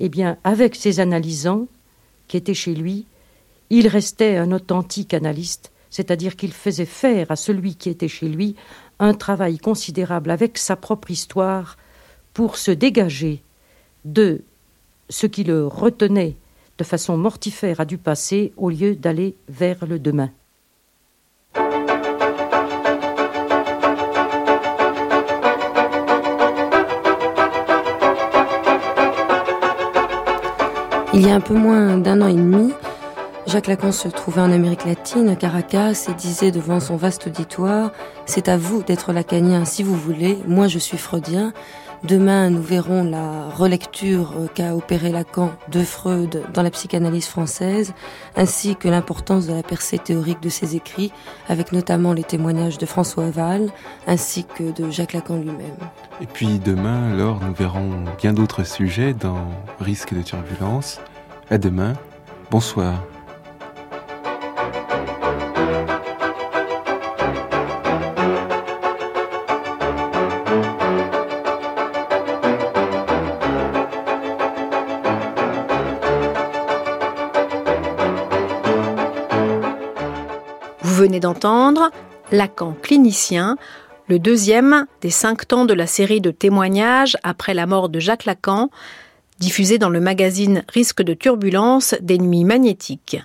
eh 0.00 0.08
bien, 0.08 0.36
avec 0.42 0.74
ses 0.74 0.98
analysants 0.98 1.68
qui 2.32 2.38
étaient 2.38 2.54
chez 2.54 2.74
lui, 2.74 3.04
il 3.68 3.88
restait 3.88 4.38
un 4.38 4.52
authentique 4.52 5.12
analyste, 5.12 5.70
c'est-à-dire 5.90 6.34
qu'il 6.34 6.54
faisait 6.54 6.86
faire 6.86 7.30
à 7.30 7.36
celui 7.36 7.74
qui 7.74 7.90
était 7.90 8.08
chez 8.08 8.26
lui 8.26 8.56
un 8.98 9.12
travail 9.12 9.58
considérable 9.58 10.30
avec 10.30 10.56
sa 10.56 10.74
propre 10.74 11.10
histoire 11.10 11.76
pour 12.32 12.56
se 12.56 12.70
dégager 12.70 13.42
de 14.06 14.40
ce 15.10 15.26
qui 15.26 15.44
le 15.44 15.66
retenait 15.66 16.36
de 16.78 16.84
façon 16.84 17.18
mortifère 17.18 17.80
à 17.80 17.84
du 17.84 17.98
passé 17.98 18.54
au 18.56 18.70
lieu 18.70 18.96
d'aller 18.96 19.36
vers 19.50 19.84
le 19.84 19.98
demain. 19.98 20.30
Il 31.14 31.26
y 31.26 31.30
a 31.30 31.34
un 31.34 31.40
peu 31.40 31.52
moins 31.52 31.98
d'un 31.98 32.22
an 32.22 32.28
et 32.28 32.34
demi, 32.34 32.72
Jacques 33.46 33.66
Lacan 33.66 33.92
se 33.92 34.08
trouvait 34.08 34.40
en 34.40 34.52
Amérique 34.52 34.84
latine, 34.84 35.28
à 35.28 35.36
Caracas, 35.36 36.06
et 36.08 36.14
disait 36.14 36.52
devant 36.52 36.80
son 36.80 36.96
vaste 36.96 37.26
auditoire 37.26 37.90
C'est 38.24 38.48
à 38.48 38.56
vous 38.56 38.82
d'être 38.82 39.12
lacanien 39.12 39.64
si 39.64 39.82
vous 39.82 39.96
voulez, 39.96 40.38
moi 40.46 40.68
je 40.68 40.78
suis 40.78 40.98
freudien. 40.98 41.52
Demain, 42.04 42.50
nous 42.50 42.62
verrons 42.62 43.04
la 43.04 43.48
relecture 43.48 44.32
qu'a 44.54 44.74
opéré 44.74 45.12
Lacan 45.12 45.52
de 45.70 45.82
Freud 45.82 46.42
dans 46.52 46.62
la 46.62 46.70
psychanalyse 46.70 47.26
française, 47.26 47.94
ainsi 48.36 48.74
que 48.74 48.88
l'importance 48.88 49.46
de 49.46 49.54
la 49.54 49.62
percée 49.62 49.98
théorique 49.98 50.40
de 50.40 50.48
ses 50.48 50.74
écrits, 50.74 51.12
avec 51.48 51.70
notamment 51.70 52.12
les 52.12 52.24
témoignages 52.24 52.78
de 52.78 52.86
François 52.86 53.30
Val, 53.30 53.70
ainsi 54.08 54.44
que 54.44 54.72
de 54.72 54.90
Jacques 54.90 55.12
Lacan 55.12 55.36
lui-même. 55.36 55.76
Et 56.20 56.26
puis 56.26 56.58
demain, 56.58 57.12
alors, 57.12 57.40
nous 57.40 57.54
verrons 57.54 58.04
bien 58.18 58.32
d'autres 58.32 58.64
sujets 58.64 59.14
dans 59.14 59.46
Risque 59.78 60.12
de 60.12 60.22
turbulence. 60.22 61.00
À 61.50 61.58
demain. 61.58 61.92
Bonsoir. 62.50 63.04
D'entendre 81.22 81.90
Lacan 82.32 82.76
clinicien, 82.82 83.56
le 84.08 84.18
deuxième 84.18 84.86
des 85.00 85.10
cinq 85.10 85.48
temps 85.48 85.64
de 85.64 85.72
la 85.72 85.86
série 85.86 86.20
de 86.20 86.30
témoignages 86.30 87.16
après 87.22 87.54
la 87.54 87.66
mort 87.66 87.88
de 87.88 88.00
Jacques 88.00 88.26
Lacan, 88.26 88.68
diffusé 89.38 89.78
dans 89.78 89.88
le 89.88 90.00
magazine 90.00 90.64
Risque 90.68 91.02
de 91.02 91.14
turbulence 91.14 91.94
des 92.00 92.18
nuits 92.18 92.44
magnétiques. 92.44 93.18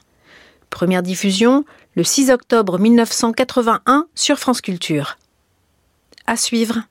Première 0.69 1.03
diffusion 1.03 1.65
le 1.95 2.03
6 2.03 2.29
octobre 2.29 2.77
1981 2.77 4.05
sur 4.13 4.37
France 4.37 4.61
Culture. 4.61 5.17
À 6.27 6.37
suivre. 6.37 6.83